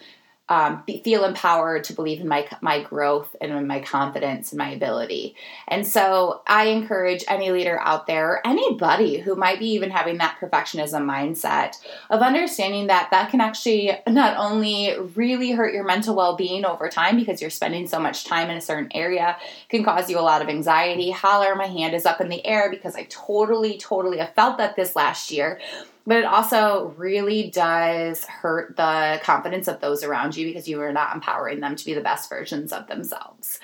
um, 0.49 0.83
be, 0.87 1.03
feel 1.03 1.25
empowered 1.25 1.85
to 1.85 1.93
believe 1.93 2.21
in 2.21 2.29
my 2.29 2.49
my 2.61 2.83
growth 2.83 3.37
and 3.41 3.53
in 3.53 3.67
my 3.67 3.81
confidence 3.81 4.53
and 4.53 4.59
my 4.59 4.71
ability. 4.71 5.35
And 5.67 5.87
so 5.87 6.43
I 6.47 6.67
encourage 6.67 7.25
any 7.29 7.51
leader 7.51 7.79
out 7.81 8.07
there, 8.07 8.41
anybody 8.47 9.19
who 9.19 9.35
might 9.35 9.59
be 9.59 9.67
even 9.71 9.91
having 9.91 10.19
that 10.19 10.39
perfectionism 10.41 11.05
mindset, 11.05 11.77
of 12.11 12.21
understanding 12.21 12.87
that 12.87 13.11
that 13.11 13.31
can 13.31 13.41
actually 13.41 13.93
not 14.07 14.37
only 14.39 14.95
really 15.15 15.53
hurt 15.53 15.75
your 15.75 15.85
mental 15.85 16.15
well 16.15 16.37
being 16.37 16.65
over 16.65 16.89
time 16.89 17.17
because 17.17 17.41
you're 17.41 17.51
spending 17.51 17.87
so 17.87 18.01
much 18.01 18.25
time 18.25 18.49
in 18.49 18.57
a 18.57 18.63
certain 18.63 18.91
area, 18.95 19.37
can 19.69 19.85
cause 19.85 20.09
you 20.09 20.19
a 20.19 20.21
lot 20.21 20.43
of 20.43 20.49
anxiety. 20.49 21.11
Holler, 21.11 21.55
my 21.55 21.67
hand 21.67 21.95
is 21.95 22.07
up 22.07 22.21
in 22.21 22.29
the 22.29 22.45
air 22.47 22.71
because 22.71 22.97
I 22.97 23.07
totally, 23.11 23.79
totally 23.79 24.19
have 24.19 24.35
felt 24.35 24.59
that 24.59 24.77
this 24.77 24.97
last 24.97 25.31
year 25.31 25.61
but 26.09 26.17
it 26.17 26.25
also 26.25 26.95
really 26.97 27.51
does 27.51 28.25
hurt 28.25 28.79
the 28.79 29.21
confidence 29.23 29.69
of 29.69 29.81
those 29.81 30.03
around 30.03 30.35
you 30.35 30.47
because 30.47 30.67
you 30.67 30.81
are 30.81 30.91
not 30.91 31.15
empowering 31.15 31.61
them 31.61 31.77
to 31.77 31.85
be 31.85 31.93
the 31.93 32.01
best 32.01 32.31
versions 32.31 32.73
of 32.73 32.87
themselves. 32.87 33.61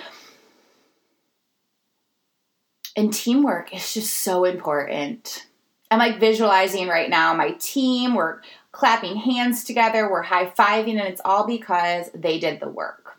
And 2.94 3.14
teamwork 3.14 3.74
is 3.74 3.94
just 3.94 4.16
so 4.16 4.44
important. 4.44 5.46
I'm 5.90 5.98
like 5.98 6.20
visualizing 6.20 6.86
right 6.86 7.08
now 7.08 7.32
my 7.32 7.52
team, 7.52 8.14
we're 8.14 8.42
clapping 8.72 9.16
hands 9.16 9.64
together, 9.64 10.10
we're 10.10 10.20
high 10.20 10.50
fiving, 10.50 10.98
and 10.98 11.08
it's 11.08 11.22
all 11.24 11.46
because 11.46 12.10
they 12.14 12.38
did 12.38 12.60
the 12.60 12.68
work 12.68 13.13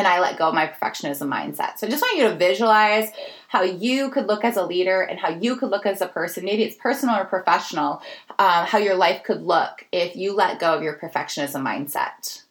and 0.00 0.08
I 0.08 0.18
let 0.18 0.38
go 0.38 0.48
of 0.48 0.54
my 0.54 0.66
perfectionism 0.66 1.28
mindset. 1.28 1.78
So 1.78 1.86
I 1.86 1.90
just 1.90 2.00
want 2.00 2.16
you 2.16 2.24
to 2.24 2.34
visualize 2.34 3.10
how 3.48 3.62
you 3.62 4.10
could 4.10 4.26
look 4.26 4.46
as 4.46 4.56
a 4.56 4.64
leader 4.64 5.02
and 5.02 5.18
how 5.18 5.28
you 5.28 5.56
could 5.56 5.68
look 5.68 5.84
as 5.84 6.00
a 6.00 6.08
person. 6.08 6.46
Maybe 6.46 6.62
it's 6.62 6.74
personal 6.74 7.16
or 7.16 7.26
professional, 7.26 8.00
uh, 8.38 8.64
how 8.64 8.78
your 8.78 8.94
life 8.94 9.22
could 9.24 9.42
look 9.42 9.86
if 9.92 10.16
you 10.16 10.34
let 10.34 10.58
go 10.58 10.74
of 10.74 10.82
your 10.82 10.94
perfectionism 10.94 11.62
mindset 11.62 12.44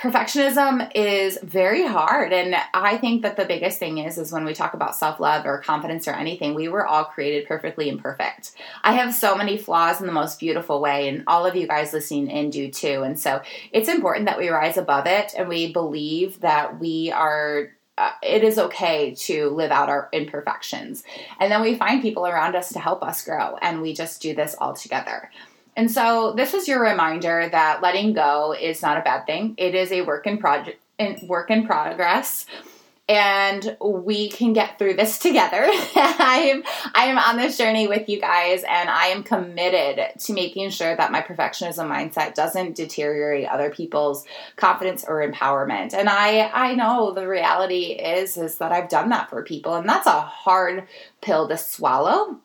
perfectionism 0.00 0.90
is 0.94 1.38
very 1.42 1.86
hard 1.86 2.32
and 2.32 2.56
i 2.72 2.96
think 2.96 3.20
that 3.20 3.36
the 3.36 3.44
biggest 3.44 3.78
thing 3.78 3.98
is 3.98 4.16
is 4.16 4.32
when 4.32 4.46
we 4.46 4.54
talk 4.54 4.72
about 4.72 4.96
self-love 4.96 5.44
or 5.44 5.58
confidence 5.58 6.08
or 6.08 6.12
anything 6.12 6.54
we 6.54 6.68
were 6.68 6.86
all 6.86 7.04
created 7.04 7.46
perfectly 7.46 7.86
imperfect 7.86 8.52
i 8.82 8.92
have 8.92 9.14
so 9.14 9.36
many 9.36 9.58
flaws 9.58 10.00
in 10.00 10.06
the 10.06 10.12
most 10.12 10.40
beautiful 10.40 10.80
way 10.80 11.06
and 11.06 11.22
all 11.26 11.44
of 11.44 11.54
you 11.54 11.66
guys 11.66 11.92
listening 11.92 12.30
in 12.30 12.48
do 12.48 12.70
too 12.70 13.02
and 13.02 13.18
so 13.18 13.42
it's 13.72 13.90
important 13.90 14.24
that 14.24 14.38
we 14.38 14.48
rise 14.48 14.78
above 14.78 15.06
it 15.06 15.34
and 15.36 15.48
we 15.48 15.70
believe 15.70 16.40
that 16.40 16.80
we 16.80 17.12
are 17.12 17.70
uh, 17.98 18.12
it 18.22 18.42
is 18.42 18.58
okay 18.58 19.14
to 19.14 19.50
live 19.50 19.70
out 19.70 19.90
our 19.90 20.08
imperfections. 20.14 21.04
And 21.38 21.52
then 21.52 21.60
we 21.60 21.74
find 21.74 22.00
people 22.00 22.26
around 22.26 22.56
us 22.56 22.72
to 22.72 22.78
help 22.78 23.02
us 23.02 23.22
grow, 23.22 23.58
and 23.60 23.82
we 23.82 23.92
just 23.92 24.22
do 24.22 24.34
this 24.34 24.56
all 24.58 24.72
together. 24.72 25.30
And 25.80 25.90
so, 25.90 26.34
this 26.36 26.52
is 26.52 26.68
your 26.68 26.82
reminder 26.82 27.48
that 27.50 27.80
letting 27.80 28.12
go 28.12 28.52
is 28.52 28.82
not 28.82 28.98
a 28.98 29.00
bad 29.00 29.24
thing. 29.24 29.54
It 29.56 29.74
is 29.74 29.90
a 29.90 30.02
work 30.02 30.26
in 30.26 30.36
project, 30.36 30.78
in 30.98 31.26
work 31.26 31.50
in 31.50 31.64
progress 31.66 32.44
and 33.08 33.76
we 33.82 34.28
can 34.28 34.52
get 34.52 34.78
through 34.78 34.94
this 34.94 35.18
together. 35.26 35.62
I 35.64 36.50
am 36.52 36.62
I 36.94 37.04
am 37.06 37.16
on 37.16 37.38
this 37.38 37.56
journey 37.56 37.88
with 37.88 38.10
you 38.10 38.20
guys 38.20 38.62
and 38.62 38.90
I 38.90 39.06
am 39.06 39.22
committed 39.22 40.20
to 40.20 40.32
making 40.34 40.68
sure 40.68 40.94
that 40.94 41.10
my 41.10 41.22
perfectionism 41.22 41.88
mindset 41.88 42.34
doesn't 42.34 42.76
deteriorate 42.76 43.48
other 43.48 43.70
people's 43.70 44.26
confidence 44.56 45.02
or 45.08 45.26
empowerment. 45.26 45.94
And 45.94 46.10
I 46.10 46.50
I 46.52 46.74
know 46.74 47.12
the 47.12 47.26
reality 47.26 47.92
is 47.92 48.36
is 48.36 48.58
that 48.58 48.70
I've 48.70 48.90
done 48.90 49.08
that 49.08 49.30
for 49.30 49.42
people 49.42 49.76
and 49.76 49.88
that's 49.88 50.06
a 50.06 50.20
hard 50.20 50.86
pill 51.22 51.48
to 51.48 51.56
swallow 51.56 52.38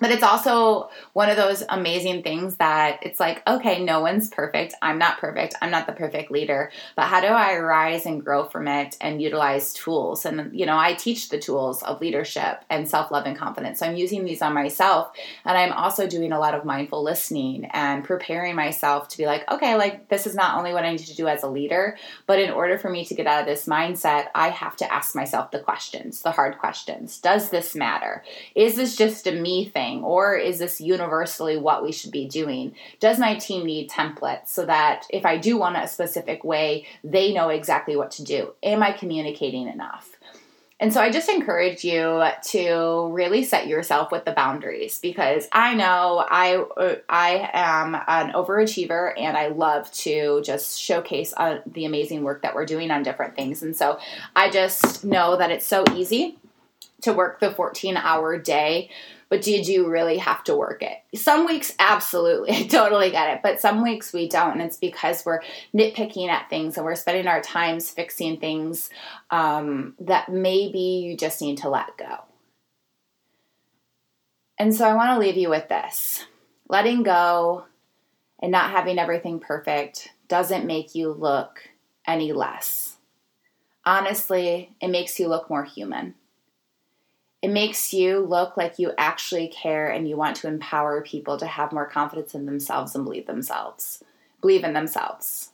but 0.00 0.10
it's 0.10 0.22
also 0.22 0.90
one 1.12 1.28
of 1.28 1.36
those 1.36 1.62
amazing 1.68 2.22
things 2.22 2.56
that 2.56 3.00
it's 3.02 3.20
like, 3.20 3.46
okay, 3.46 3.84
no 3.84 4.00
one's 4.00 4.28
perfect. 4.28 4.74
I'm 4.80 4.98
not 4.98 5.18
perfect. 5.18 5.54
I'm 5.60 5.70
not 5.70 5.86
the 5.86 5.92
perfect 5.92 6.30
leader. 6.30 6.72
But 6.96 7.06
how 7.06 7.20
do 7.20 7.26
I 7.26 7.58
rise 7.58 8.06
and 8.06 8.24
grow 8.24 8.44
from 8.44 8.66
it 8.66 8.96
and 9.00 9.20
utilize 9.20 9.74
tools? 9.74 10.24
And, 10.24 10.58
you 10.58 10.66
know, 10.66 10.78
I 10.78 10.94
teach 10.94 11.28
the 11.28 11.38
tools 11.38 11.82
of 11.82 12.00
leadership 12.00 12.64
and 12.70 12.88
self 12.88 13.10
love 13.10 13.26
and 13.26 13.36
confidence. 13.36 13.80
So 13.80 13.86
I'm 13.86 13.96
using 13.96 14.24
these 14.24 14.42
on 14.42 14.54
myself. 14.54 15.12
And 15.44 15.56
I'm 15.56 15.72
also 15.72 16.06
doing 16.06 16.32
a 16.32 16.38
lot 16.38 16.54
of 16.54 16.64
mindful 16.64 17.02
listening 17.02 17.66
and 17.72 18.02
preparing 18.02 18.54
myself 18.54 19.08
to 19.08 19.18
be 19.18 19.26
like, 19.26 19.50
okay, 19.50 19.76
like 19.76 20.08
this 20.08 20.26
is 20.26 20.34
not 20.34 20.56
only 20.56 20.72
what 20.72 20.84
I 20.84 20.92
need 20.92 20.98
to 21.00 21.16
do 21.16 21.28
as 21.28 21.42
a 21.42 21.48
leader, 21.48 21.96
but 22.26 22.38
in 22.38 22.50
order 22.50 22.78
for 22.78 22.88
me 22.88 23.04
to 23.04 23.14
get 23.14 23.26
out 23.26 23.40
of 23.40 23.46
this 23.46 23.66
mindset, 23.66 24.28
I 24.34 24.48
have 24.48 24.76
to 24.76 24.92
ask 24.92 25.14
myself 25.14 25.50
the 25.50 25.60
questions, 25.60 26.22
the 26.22 26.30
hard 26.30 26.58
questions. 26.58 27.18
Does 27.18 27.50
this 27.50 27.74
matter? 27.74 28.24
Is 28.54 28.76
this 28.76 28.96
just 28.96 29.26
a 29.26 29.32
me 29.32 29.66
thing? 29.66 29.89
Thing 29.90 30.04
or 30.04 30.36
is 30.36 30.58
this 30.58 30.80
universally 30.80 31.56
what 31.56 31.82
we 31.82 31.92
should 31.92 32.10
be 32.10 32.26
doing? 32.26 32.74
Does 32.98 33.18
my 33.18 33.36
team 33.36 33.66
need 33.66 33.90
templates 33.90 34.48
so 34.48 34.66
that 34.66 35.06
if 35.10 35.26
I 35.26 35.36
do 35.36 35.56
want 35.56 35.76
a 35.76 35.88
specific 35.88 36.44
way, 36.44 36.86
they 37.04 37.32
know 37.32 37.48
exactly 37.48 37.96
what 37.96 38.10
to 38.12 38.24
do? 38.24 38.54
Am 38.62 38.82
I 38.82 38.92
communicating 38.92 39.68
enough? 39.68 40.16
And 40.82 40.94
so 40.94 41.02
I 41.02 41.10
just 41.10 41.28
encourage 41.28 41.84
you 41.84 42.24
to 42.52 43.10
really 43.12 43.44
set 43.44 43.66
yourself 43.66 44.10
with 44.10 44.24
the 44.24 44.32
boundaries 44.32 44.98
because 44.98 45.46
I 45.52 45.74
know 45.74 46.24
I 46.26 46.64
I 47.06 47.50
am 47.52 47.94
an 47.94 48.32
overachiever 48.32 49.12
and 49.20 49.36
I 49.36 49.48
love 49.48 49.92
to 49.92 50.40
just 50.42 50.80
showcase 50.80 51.34
uh, 51.36 51.58
the 51.66 51.84
amazing 51.84 52.22
work 52.22 52.40
that 52.42 52.54
we're 52.54 52.64
doing 52.64 52.90
on 52.90 53.02
different 53.02 53.36
things. 53.36 53.62
And 53.62 53.76
so 53.76 53.98
I 54.34 54.48
just 54.48 55.04
know 55.04 55.36
that 55.36 55.50
it's 55.50 55.66
so 55.66 55.84
easy 55.94 56.38
to 57.02 57.12
work 57.12 57.40
the 57.40 57.50
14 57.50 57.96
hour 57.96 58.38
day 58.38 58.90
but 59.30 59.42
did 59.42 59.68
you 59.68 59.88
really 59.88 60.18
have 60.18 60.42
to 60.44 60.56
work 60.56 60.82
it? 60.82 60.98
Some 61.16 61.46
weeks, 61.46 61.72
absolutely, 61.78 62.50
I 62.56 62.66
totally 62.66 63.12
get 63.12 63.36
it. 63.36 63.42
But 63.42 63.60
some 63.60 63.82
weeks 63.82 64.12
we 64.12 64.28
don't. 64.28 64.54
And 64.54 64.62
it's 64.62 64.76
because 64.76 65.24
we're 65.24 65.40
nitpicking 65.72 66.28
at 66.28 66.50
things 66.50 66.76
and 66.76 66.84
we're 66.84 66.96
spending 66.96 67.28
our 67.28 67.40
times 67.40 67.90
fixing 67.90 68.38
things 68.38 68.90
um, 69.30 69.94
that 70.00 70.28
maybe 70.28 70.80
you 70.80 71.16
just 71.16 71.40
need 71.40 71.58
to 71.58 71.70
let 71.70 71.96
go. 71.96 72.24
And 74.58 74.74
so 74.74 74.84
I 74.84 74.94
want 74.94 75.10
to 75.12 75.18
leave 75.18 75.38
you 75.38 75.48
with 75.48 75.68
this 75.68 76.26
letting 76.68 77.02
go 77.02 77.64
and 78.40 78.52
not 78.52 78.70
having 78.70 78.98
everything 78.98 79.40
perfect 79.40 80.10
doesn't 80.28 80.66
make 80.66 80.94
you 80.94 81.10
look 81.10 81.62
any 82.06 82.32
less. 82.32 82.96
Honestly, 83.84 84.74
it 84.80 84.88
makes 84.88 85.18
you 85.18 85.28
look 85.28 85.48
more 85.48 85.64
human. 85.64 86.14
It 87.42 87.50
makes 87.50 87.94
you 87.94 88.20
look 88.20 88.56
like 88.56 88.78
you 88.78 88.92
actually 88.98 89.48
care 89.48 89.88
and 89.88 90.08
you 90.08 90.16
want 90.16 90.36
to 90.36 90.48
empower 90.48 91.02
people 91.02 91.38
to 91.38 91.46
have 91.46 91.72
more 91.72 91.88
confidence 91.88 92.34
in 92.34 92.44
themselves 92.44 92.94
and 92.94 93.04
believe 93.04 93.26
themselves, 93.26 94.04
believe 94.42 94.62
in 94.62 94.74
themselves. 94.74 95.52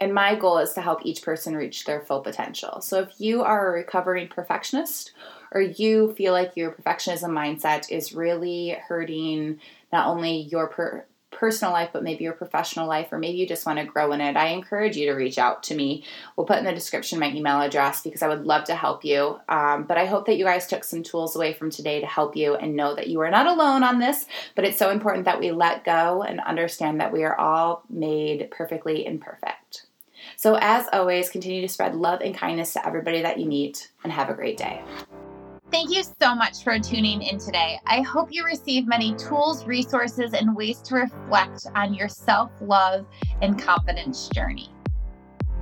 And 0.00 0.14
my 0.14 0.34
goal 0.34 0.58
is 0.58 0.72
to 0.74 0.80
help 0.80 1.00
each 1.04 1.22
person 1.22 1.54
reach 1.54 1.84
their 1.84 2.00
full 2.00 2.20
potential. 2.20 2.80
So 2.80 3.00
if 3.00 3.20
you 3.20 3.42
are 3.42 3.68
a 3.68 3.72
recovering 3.72 4.28
perfectionist 4.28 5.12
or 5.52 5.60
you 5.60 6.14
feel 6.14 6.32
like 6.32 6.56
your 6.56 6.72
perfectionism 6.72 7.30
mindset 7.30 7.90
is 7.90 8.14
really 8.14 8.76
hurting 8.88 9.60
not 9.92 10.06
only 10.06 10.42
your 10.42 10.68
per- 10.68 11.04
personal 11.40 11.72
life, 11.72 11.88
but 11.90 12.02
maybe 12.02 12.22
your 12.22 12.34
professional 12.34 12.86
life, 12.86 13.08
or 13.10 13.18
maybe 13.18 13.38
you 13.38 13.46
just 13.46 13.64
want 13.64 13.78
to 13.78 13.84
grow 13.86 14.12
in 14.12 14.20
it, 14.20 14.36
I 14.36 14.48
encourage 14.48 14.94
you 14.94 15.06
to 15.06 15.14
reach 15.14 15.38
out 15.38 15.62
to 15.64 15.74
me. 15.74 16.04
We'll 16.36 16.46
put 16.46 16.58
in 16.58 16.64
the 16.64 16.72
description 16.72 17.18
my 17.18 17.32
email 17.32 17.62
address 17.62 18.02
because 18.02 18.20
I 18.20 18.28
would 18.28 18.44
love 18.44 18.64
to 18.64 18.74
help 18.74 19.04
you. 19.06 19.40
Um, 19.48 19.84
but 19.84 19.96
I 19.96 20.04
hope 20.04 20.26
that 20.26 20.36
you 20.36 20.44
guys 20.44 20.66
took 20.66 20.84
some 20.84 21.02
tools 21.02 21.34
away 21.34 21.54
from 21.54 21.70
today 21.70 22.00
to 22.00 22.06
help 22.06 22.36
you 22.36 22.56
and 22.56 22.76
know 22.76 22.94
that 22.94 23.08
you 23.08 23.20
are 23.20 23.30
not 23.30 23.46
alone 23.46 23.82
on 23.82 23.98
this. 23.98 24.26
But 24.54 24.66
it's 24.66 24.78
so 24.78 24.90
important 24.90 25.24
that 25.24 25.40
we 25.40 25.50
let 25.50 25.82
go 25.82 26.22
and 26.22 26.40
understand 26.40 27.00
that 27.00 27.10
we 27.10 27.24
are 27.24 27.38
all 27.38 27.84
made 27.88 28.50
perfectly 28.50 29.06
imperfect. 29.06 29.86
So, 30.36 30.58
as 30.60 30.86
always, 30.92 31.30
continue 31.30 31.62
to 31.62 31.68
spread 31.68 31.94
love 31.94 32.20
and 32.20 32.34
kindness 32.34 32.74
to 32.74 32.86
everybody 32.86 33.22
that 33.22 33.38
you 33.38 33.46
meet, 33.46 33.90
and 34.04 34.12
have 34.12 34.28
a 34.28 34.34
great 34.34 34.58
day. 34.58 34.82
Thank 35.70 35.90
you 35.90 36.02
so 36.02 36.34
much 36.34 36.64
for 36.64 36.80
tuning 36.80 37.22
in 37.22 37.38
today. 37.38 37.78
I 37.86 38.00
hope 38.00 38.30
you 38.32 38.44
receive 38.44 38.88
many 38.88 39.14
tools, 39.14 39.64
resources, 39.66 40.34
and 40.34 40.56
ways 40.56 40.80
to 40.82 40.96
reflect 40.96 41.66
on 41.76 41.94
your 41.94 42.08
self 42.08 42.50
love 42.60 43.06
and 43.40 43.56
confidence 43.56 44.28
journey. 44.30 44.74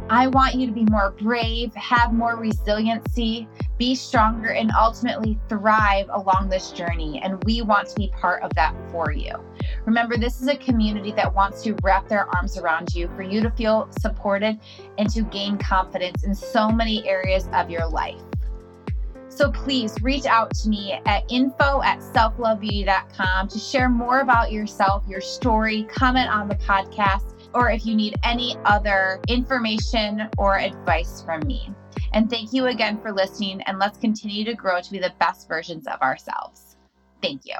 I 0.08 0.28
want 0.28 0.54
you 0.54 0.66
to 0.66 0.72
be 0.72 0.86
more 0.86 1.10
brave, 1.10 1.74
have 1.74 2.14
more 2.14 2.36
resiliency, 2.36 3.46
be 3.76 3.94
stronger, 3.94 4.48
and 4.48 4.72
ultimately 4.78 5.38
thrive 5.50 6.06
along 6.08 6.48
this 6.48 6.72
journey. 6.72 7.20
And 7.22 7.44
we 7.44 7.60
want 7.60 7.88
to 7.88 7.94
be 7.94 8.10
part 8.18 8.42
of 8.42 8.54
that 8.54 8.74
for 8.90 9.12
you. 9.12 9.34
Remember, 9.84 10.16
this 10.16 10.40
is 10.40 10.48
a 10.48 10.56
community 10.56 11.12
that 11.12 11.34
wants 11.34 11.62
to 11.64 11.76
wrap 11.82 12.08
their 12.08 12.34
arms 12.34 12.56
around 12.56 12.94
you 12.94 13.10
for 13.14 13.22
you 13.22 13.42
to 13.42 13.50
feel 13.50 13.90
supported 14.00 14.58
and 14.96 15.10
to 15.10 15.20
gain 15.24 15.58
confidence 15.58 16.24
in 16.24 16.34
so 16.34 16.70
many 16.70 17.06
areas 17.06 17.46
of 17.52 17.68
your 17.68 17.86
life. 17.86 18.22
So 19.38 19.52
please 19.52 19.94
reach 20.02 20.26
out 20.26 20.52
to 20.56 20.68
me 20.68 20.98
at 21.06 21.22
info 21.30 21.80
at 21.82 22.00
selflovebeauty.com 22.00 23.46
to 23.46 23.58
share 23.60 23.88
more 23.88 24.18
about 24.18 24.50
yourself, 24.50 25.04
your 25.06 25.20
story, 25.20 25.84
comment 25.84 26.28
on 26.28 26.48
the 26.48 26.56
podcast, 26.56 27.48
or 27.54 27.70
if 27.70 27.86
you 27.86 27.94
need 27.94 28.16
any 28.24 28.56
other 28.64 29.20
information 29.28 30.28
or 30.38 30.58
advice 30.58 31.22
from 31.22 31.46
me. 31.46 31.72
And 32.12 32.28
thank 32.28 32.52
you 32.52 32.66
again 32.66 33.00
for 33.00 33.12
listening, 33.12 33.62
and 33.68 33.78
let's 33.78 33.96
continue 33.96 34.44
to 34.44 34.54
grow 34.54 34.80
to 34.80 34.90
be 34.90 34.98
the 34.98 35.12
best 35.20 35.46
versions 35.46 35.86
of 35.86 36.02
ourselves. 36.02 36.76
Thank 37.22 37.42
you. 37.46 37.54